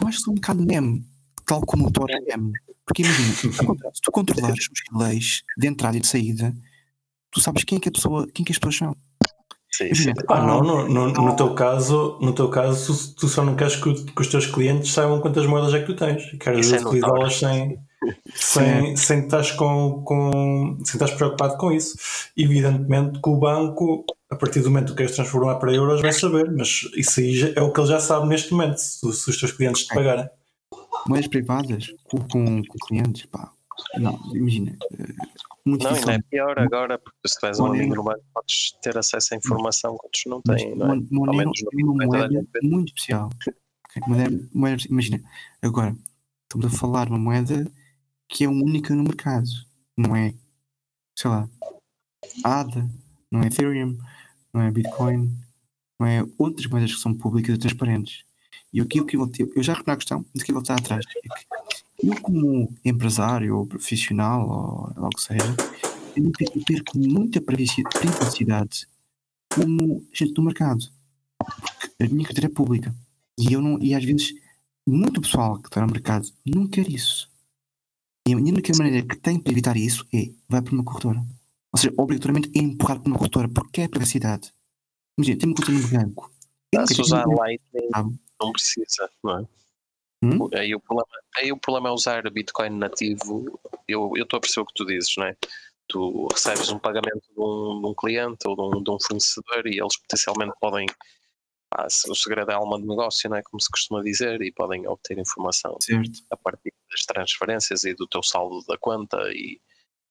[0.00, 1.04] Eu acho que são um bocado meme,
[1.46, 2.52] tal como o Tor é meme.
[2.84, 6.54] Porque imagina, se tu controlares os leis de entrada e de saída,
[7.30, 8.96] tu sabes quem é que a pessoa, quem que as pessoas são.
[9.74, 13.56] Sim, Ah, não, no, no, no teu caso, no teu caso tu, tu só não
[13.56, 16.22] queres que, que os teus clientes saibam quantas moedas é que tu tens.
[16.32, 17.78] E queres é utilizá-las sem,
[18.34, 21.96] sem, sem estás com, com sem estás preocupado com isso.
[22.36, 26.50] Evidentemente que o banco, a partir do momento que queres transformar para euros, vai saber,
[26.52, 29.52] mas isso aí é o que ele já sabe neste momento, se, se os teus
[29.52, 30.28] clientes te pagarem.
[31.06, 33.50] moedas privadas com, com, com clientes, pá.
[33.96, 34.76] Não, imagina.
[35.64, 36.12] Muito Não, não difícil.
[36.14, 39.96] é pior agora, porque se tiveres um amigo no banco, podes ter acesso à informação
[39.96, 40.96] que outros não têm, não é?
[41.10, 43.30] Monero é uma moeda muito especial.
[44.08, 45.22] Moeda- moeda- imagina,
[45.62, 45.96] agora,
[46.44, 47.70] estamos a falar de uma moeda
[48.28, 49.46] que é única no mercado.
[49.96, 50.34] Não é,
[51.16, 51.48] sei lá,
[52.44, 52.88] ADA,
[53.30, 53.96] não é Ethereum,
[54.52, 55.38] não é Bitcoin,
[56.00, 58.24] não é outras moedas que são públicas e transparentes.
[58.72, 60.74] E aqui o que eu, eu eu já reparo a questão, o que vou estar
[60.74, 61.71] atrás é
[62.02, 65.44] eu, como empresário ou profissional, ou logo que seja,
[66.16, 66.30] eu
[66.66, 68.86] perco- muita privaci- privacidade
[69.54, 70.84] como gente do mercado.
[71.38, 72.94] Porque a minha carteira é pública.
[73.38, 74.34] E eu não, e às vezes
[74.86, 77.30] muito pessoal que está no mercado não quer isso.
[78.28, 81.18] E a única maneira que tem para evitar isso é vai para uma corretora.
[81.72, 84.52] Ou seja, obrigatoriamente é empurrar para uma corretora, porque é privacidade.
[85.18, 86.32] Imagina, tem uma conta no banco.
[86.86, 87.88] Se usar Lightning,
[88.40, 89.46] não precisa, não é?
[90.22, 90.48] Hum?
[90.54, 93.60] Aí, o problema, aí o problema é usar Bitcoin nativo.
[93.88, 95.36] Eu estou a perceber o que tu dizes, não é?
[95.88, 99.66] Tu recebes um pagamento de um, de um cliente ou de um, de um fornecedor
[99.66, 100.86] e eles potencialmente podem.
[101.74, 103.42] ah, o segredo é a alma de negócio, não é?
[103.42, 106.10] Como se costuma dizer, e podem obter informação Certo.
[106.30, 109.18] a partir das transferências e do teu saldo da conta.
[109.32, 109.60] E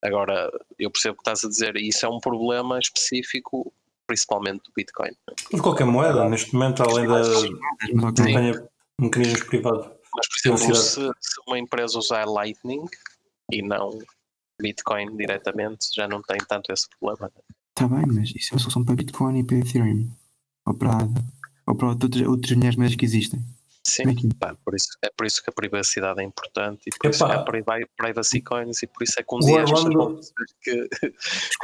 [0.02, 3.72] agora eu percebo o que estás a dizer, e isso é um problema específico,
[4.06, 5.12] principalmente do Bitcoin.
[5.52, 7.22] De qualquer moeda, neste momento, além da.
[8.08, 8.24] Ok.
[8.24, 8.68] tenha
[9.00, 10.01] mecanismos privados.
[10.14, 12.86] Mas, por exemplo, se, se uma empresa usar Lightning
[13.50, 13.98] e não
[14.60, 17.32] Bitcoin diretamente, já não tem tanto esse problema.
[17.34, 17.42] né?
[17.70, 20.10] Está bem, mas isso é uma solução para Bitcoin e para Ethereum.
[20.66, 20.98] Ou para.
[21.66, 23.42] Ou para outras, outras milhares de moedas que existem.
[23.84, 27.24] Sim, é por isso, é por isso que a privacidade é importante e por isso
[27.24, 27.34] Epá.
[27.34, 30.20] é priva- privacy coins e por isso é que um O dia Orlando-
[30.62, 30.88] que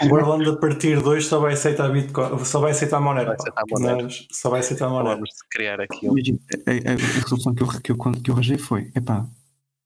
[0.03, 3.29] O Orlando, a partir de hoje, só vai aceitar Bitcoin, só vai aceitar Monero.
[3.29, 3.43] Vai pá.
[3.45, 4.03] aceitar Monero.
[4.05, 5.15] Mas só vai aceitar Monero.
[5.15, 6.15] vamos criar aqui um.
[6.15, 9.25] A, a, a resolução que eu, que, eu, que eu arranjei foi: epá,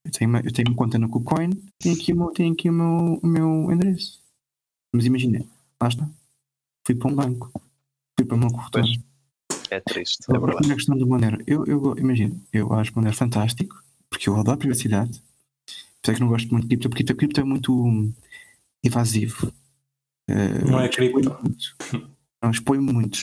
[0.06, 2.70] eu tenho, uma, eu tenho uma conta na KuCoin, tenho aqui, o meu, tenho aqui
[2.70, 4.20] o, meu, o meu endereço.
[4.94, 5.44] Mas imagina,
[5.80, 6.08] lá está.
[6.86, 7.52] Fui para um banco,
[8.18, 8.84] fui para uma corretora.
[9.72, 10.68] É triste, é Agora, verdade.
[10.68, 13.74] na questão do Monero, eu, eu imagino, eu acho Monero fantástico,
[14.10, 15.22] porque eu adoro privacidade.
[15.98, 18.12] Apesar que não gosto muito de cripto, porque a cripto é muito hum,
[18.84, 19.52] evasivo.
[20.28, 21.30] Eh, Não é cripto.
[22.42, 23.22] Não, expõe muito.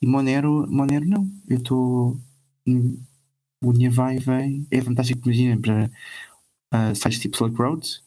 [0.00, 1.28] E Monero, Monero não.
[1.48, 2.20] Eu estou.
[2.66, 2.98] hum,
[3.64, 4.66] O dinheiro vai e vem.
[4.70, 5.90] É fantástico, imagina, para
[6.72, 8.02] ah, sites tipo Silk Road,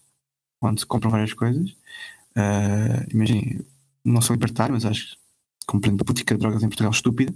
[0.62, 1.76] onde se compram várias coisas.
[3.14, 3.64] Imagina,
[4.04, 5.18] não sou libertário, mas acho
[5.70, 7.34] compreendo a política de drogas em Portugal estúpida.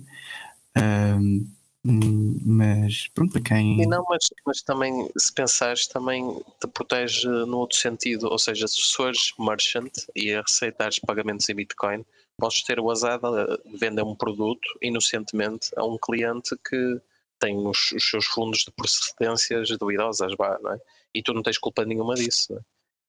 [0.75, 1.47] Hum,
[1.85, 3.81] mas pronto, para quem.
[3.81, 8.27] E não, mas, mas também, se pensares, também te protege no outro sentido.
[8.29, 12.05] Ou seja, se fores merchant e aceitares pagamentos em Bitcoin,
[12.37, 17.01] podes ter o azar de vender um produto inocentemente a um cliente que
[17.39, 20.79] tem os, os seus fundos de procedências duvidosas, vá, não é?
[21.13, 22.55] E tu não tens culpa nenhuma disso.
[22.55, 22.59] é?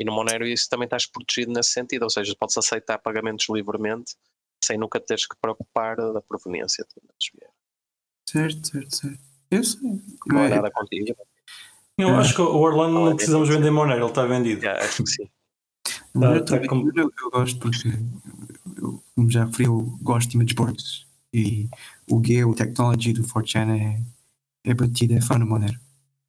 [0.00, 4.16] E no Monero isso também estás protegido nesse sentido, ou seja, podes aceitar pagamentos livremente
[4.64, 6.84] sem nunca teres que preocupar da proveniência.
[6.84, 7.54] de onde eles vieram.
[8.28, 9.20] Certo, certo, certo.
[9.50, 9.80] Eu sei.
[10.26, 11.14] Não é É- nada contigo.
[11.96, 14.60] Eu acho que o Orlando não precisamos vender Monero, ele está vendido.
[14.62, 15.28] Já, acho que sim.
[16.18, 17.88] Tá- eu, tá também- com- eu, eu gosto porque,
[18.76, 21.68] eu, como já referi, eu gosto de image boards e
[22.10, 24.00] o Geo Technology do 4chan é,
[24.64, 25.78] é batido, é fã no Monero.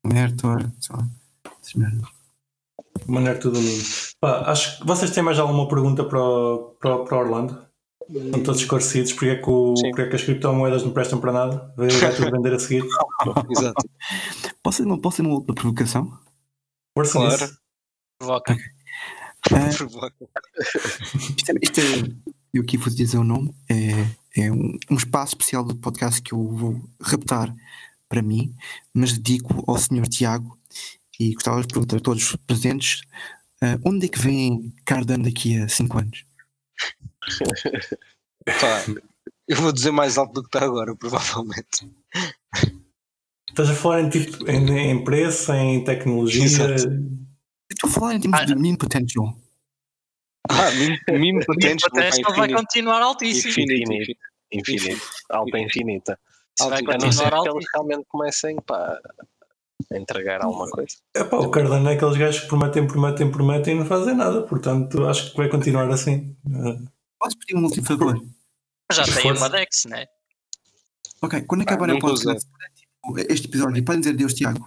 [0.04, 0.94] Monero, Tor, só.
[1.62, 2.08] essas merdas.
[3.08, 3.84] Monero tudo lindo.
[4.20, 7.66] Pá, acho que vocês têm mais alguma pergunta para o, para o, para o Orlando?
[8.10, 11.32] Estão todos esclarecidos porque é, que o, porque é que as criptomoedas não prestam para
[11.32, 11.74] nada?
[11.76, 12.84] Vai vai tudo vender a seguir?
[13.50, 13.90] Exato.
[14.62, 16.20] Posso ter uma, posso uma outra provocação?
[16.98, 17.42] Força Claro.
[17.42, 17.58] nisso.
[18.20, 18.58] Provoca.
[19.52, 24.96] Ah, isto é, isto é- eu aqui vou dizer o nome, é, é um, um
[24.96, 27.54] espaço especial do podcast que eu vou raptar
[28.10, 28.56] para mim,
[28.92, 30.08] mas dedico ao Sr.
[30.08, 30.58] Tiago
[31.20, 33.02] e gostava de perguntar a todos os presentes
[33.62, 36.26] ah, onde é que vem Cardano daqui a 5 anos?
[38.46, 38.84] Pá,
[39.48, 41.90] eu vou dizer mais alto do que está agora, provavelmente.
[43.50, 46.44] Estás a falar em, tipo, em, em preço, em tecnologia?
[46.44, 46.84] Exato.
[46.88, 47.26] Eu
[47.72, 49.34] Estou a falar em termos Ah, de meme potential.
[50.50, 51.90] Ah, meme, potential.
[51.90, 52.60] potential vai infinito.
[52.62, 53.50] continuar altíssimo.
[53.52, 54.20] Infinito, Infinito.
[54.52, 55.02] Infinito.
[55.30, 56.20] Alta infinita.
[56.60, 59.00] Isso vai A não ser continuar que eles realmente comecem pá,
[59.92, 60.96] a entregar alguma coisa.
[61.16, 64.44] Epá, o Cardano é aqueles gajos que prometem, prometem, prometem e não fazem nada.
[64.44, 66.36] Portanto, acho que vai continuar assim.
[67.20, 68.16] Podes pedir um último favor?
[68.92, 69.42] Já tem Força.
[69.42, 70.06] uma Dex, né?
[71.22, 74.66] Ok, quando acabar Ah, a podcast, tipo, este episódio, podem dizer Deus Tiago.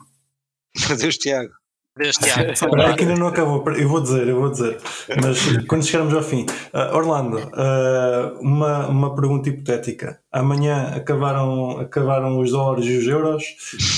[0.91, 1.53] Adeus, Tiago.
[1.97, 2.53] Deus Tiago.
[2.97, 3.65] Que ainda não acabou.
[3.73, 4.81] Eu vou dizer, eu vou dizer.
[5.23, 6.47] Mas quando chegarmos ao fim.
[6.73, 10.21] Ah, Orlando, ah, uma, uma pergunta hipotética.
[10.33, 13.45] Amanhã acabaram, acabaram os dólares e os euros.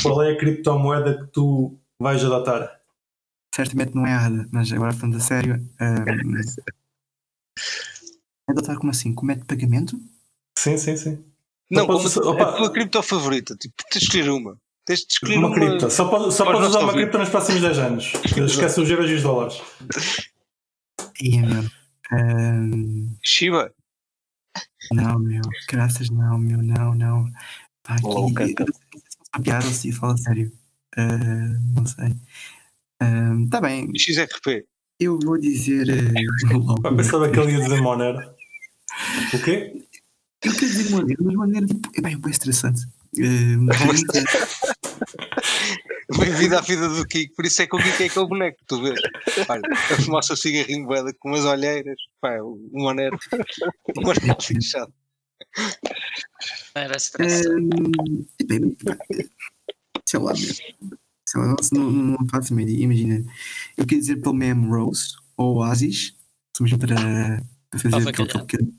[0.02, 2.78] Qual é a criptomoeda que tu vais adotar?
[3.54, 5.56] Certamente não é ADA, mas agora falando a sério.
[5.80, 6.40] Um,
[8.50, 9.14] adotar como assim?
[9.14, 9.98] Com método de pagamento?
[10.58, 11.24] Sim, sim, sim.
[11.70, 12.44] Não, posso- como opa.
[12.44, 13.54] a tua cripto favorita.
[13.56, 14.56] Tipo, tens de escolher uma.
[14.84, 15.54] Tens de escolher Uma uma.
[15.56, 15.90] cripto.
[15.90, 18.12] Só, pode, só podes usar uma cripto nos próximos 10 anos.
[18.24, 19.60] Esquece os euros e os dólares.
[21.22, 21.64] E é meu.
[22.12, 23.72] Um, Shiba.
[24.90, 25.42] não, meu.
[25.68, 26.60] Graças, não, meu.
[26.62, 27.24] Não, não.
[27.84, 28.02] Pá, aqui.
[28.04, 28.64] Oh, eu canta.
[28.64, 30.52] não sei se é uma piada ou se fala sério.
[30.98, 32.16] Uh, não sei.
[33.44, 34.64] Está bem, XRP.
[34.98, 35.86] eu vou dizer.
[36.50, 38.18] Uh, Eu pensava que ele ia dizer Monero.
[39.34, 39.84] O quê?
[40.42, 41.90] eu quero dizer maneira, mas maneira tipo.
[41.96, 42.86] É bem, é bem estressante.
[43.16, 44.12] Uh, uma cripto-
[46.18, 48.82] Bem-vindo à vida do Kiko, por isso é que o Kiko é aquele boneco, tu
[48.82, 48.98] vês.
[49.48, 53.16] Olha, a fumar o seu cigarrinho boeda com umas olheiras, pá, um maneiro,
[53.96, 54.92] um maneiro lixado.
[56.74, 57.48] Era stress.
[57.48, 58.76] Hum, bem,
[60.04, 62.82] sei lá, sei lá, não, não, não faço ideia.
[62.84, 63.24] Imagina,
[63.76, 66.14] eu queria dizer pelo Mem Rose ou Oasis,
[66.60, 68.74] mesmo para, para fazer aquele, pequeno,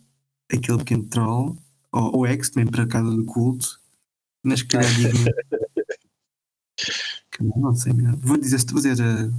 [0.57, 1.57] aquele pequeno troll,
[1.91, 3.79] ou o X também para a casa do culto,
[4.43, 5.17] mas se calhar digo.
[7.31, 8.15] que não, não sei, meu.
[8.17, 9.33] vou dizer, vou dizer uh,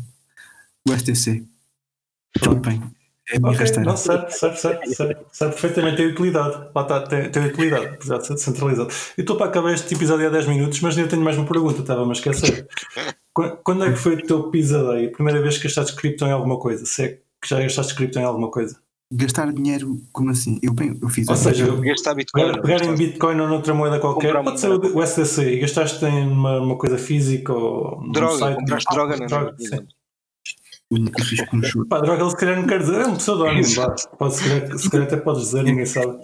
[0.89, 1.45] o STC.
[2.41, 2.81] Tudo bem,
[3.29, 3.85] é a minha Ok, rasteira.
[3.91, 6.71] não, certo, certo, certo, certo, certo, perfeitamente tem utilidade.
[6.75, 8.91] Lá está, tem, tem utilidade, apesar de ser descentralizado.
[9.17, 11.81] Eu estou para acabar este episódio há 10 minutos, mas ainda tenho mais uma pergunta,
[11.83, 12.67] estava-me a esquecer.
[13.35, 15.09] Qu- Quando é que foi o teu pisadeio?
[15.09, 16.85] A primeira vez que gastaste cripto em alguma coisa?
[16.87, 17.09] Se é
[17.41, 18.81] que já gastaste cripto em alguma coisa?
[19.15, 20.59] Gastar dinheiro, como assim?
[20.63, 22.43] Eu, bem, eu fiz Ou seja, eu- Gastar Bitcoin.
[22.47, 26.05] Pegar, pegar em Bitcoin ou noutra moeda qualquer, pode ser o o SDC, e gastaste
[26.05, 28.57] em uma, uma coisa física ou Droga, site.
[28.57, 29.55] compraste Ah, droga, não é?
[29.59, 29.87] sim.
[30.91, 31.89] o único que eu fiz com o chute.
[31.89, 33.63] Pá, droga, ele se calhar não quer dizer, é um pseudónimo.
[34.19, 36.19] Pode, se, calhar, se calhar até podes dizer, ninguém sabe.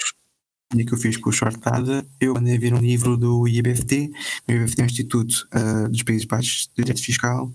[0.77, 4.11] E que eu fiz com o Shortada, eu mandei vir um livro do IBFT,
[4.49, 7.51] o IBFT é um Instituto ah, dos Países Baixos de Direito Fiscal,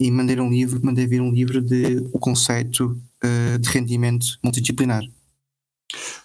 [0.00, 5.02] e mandei um livro, mandei vir um livro de o conceito ah, de rendimento multidisciplinar.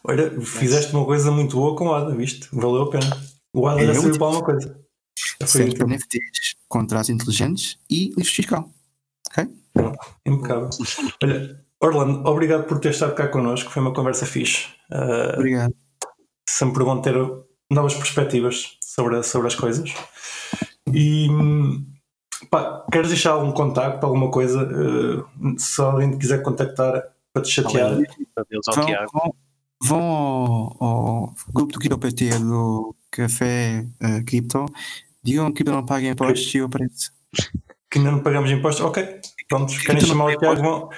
[0.04, 2.48] Olha, fizeste uma coisa muito boa com o ADA, viste?
[2.52, 3.18] Valeu a pena.
[3.54, 4.80] O ADA É, já serviu para alguma coisa.
[5.46, 8.70] Certo, NFTs, contratos inteligentes e livros fiscal.
[10.26, 10.70] impecável.
[11.24, 14.68] Olha, Orlando, obrigado por ter estado cá connosco, foi uma conversa fixe.
[14.92, 15.74] Ah, Obrigado.
[16.48, 17.16] sempre bom ter
[17.72, 19.94] novas perspectivas sobre, sobre as coisas.
[20.92, 21.86] E hum,
[22.48, 24.62] pá, queres deixar algum contacto, alguma coisa?
[24.62, 27.94] eh, se alguém te quiser contactar para te chatear,
[28.36, 29.12] Adeus ao Vão, Tiago.
[29.14, 29.34] vão,
[29.84, 34.66] vão ao, ao grupo do CryptoPT do Café ah, Cripto,
[35.24, 37.12] digam que não paguem impostos e eu apareço.
[37.92, 40.90] que ainda não pagamos impostos, ok, pronto, querem chamar o Tiago, vão,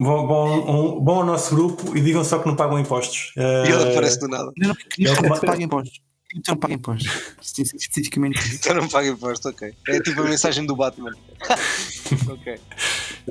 [0.00, 3.32] vão, vão, vão ao nosso grupo e digam só que não pagam impostos.
[3.36, 4.50] Eh, E ele aparece do nada.
[4.56, 6.00] Não, não, cripto É o que não paga impostos.
[6.32, 7.12] Cripto não paga impostos.
[7.42, 8.54] Espe- Especificamente isso.
[8.56, 9.72] Então não paga imposto, ok.
[9.88, 11.12] É tipo a mensagem do Batman.
[12.28, 12.58] ok.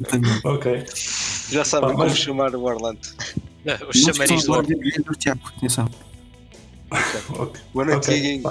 [0.07, 0.39] Também.
[0.43, 0.85] ok,
[1.49, 2.99] Já sabem Pá, como mas- chamar o Orlando.
[3.01, 5.89] Os Não chamariz do esqueçam de ver o Tiago, atenção.
[7.73, 8.41] Boa noite.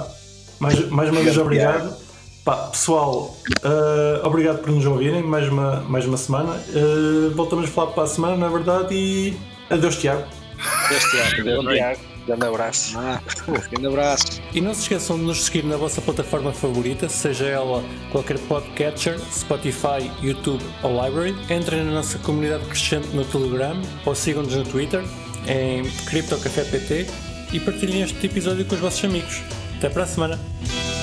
[0.59, 1.95] Mais, mais uma vez, obrigado.
[2.43, 6.55] Pá, pessoal, eh, obrigado por nos ouvirem mais uma, mais uma semana.
[6.69, 9.37] Eh, voltamos a falar para a semana, na verdade, e
[9.69, 10.25] adeus, Tiago.
[10.85, 11.41] Adeus, Tiago.
[11.41, 12.10] Adeus, Tiago.
[12.25, 12.97] Grande abraço.
[12.97, 13.21] Ah,
[13.71, 14.41] grande abraço.
[14.53, 19.19] E não se esqueçam de nos seguir na vossa plataforma favorita, seja ela qualquer podcatcher,
[19.31, 21.35] Spotify, YouTube ou Library.
[21.49, 25.03] Entrem na nossa comunidade crescente no Telegram ou sigam-nos no Twitter
[25.47, 27.07] em CryptoCafépt
[27.51, 29.41] e partilhem este episódio com os vossos amigos.
[29.77, 31.00] Até para a semana!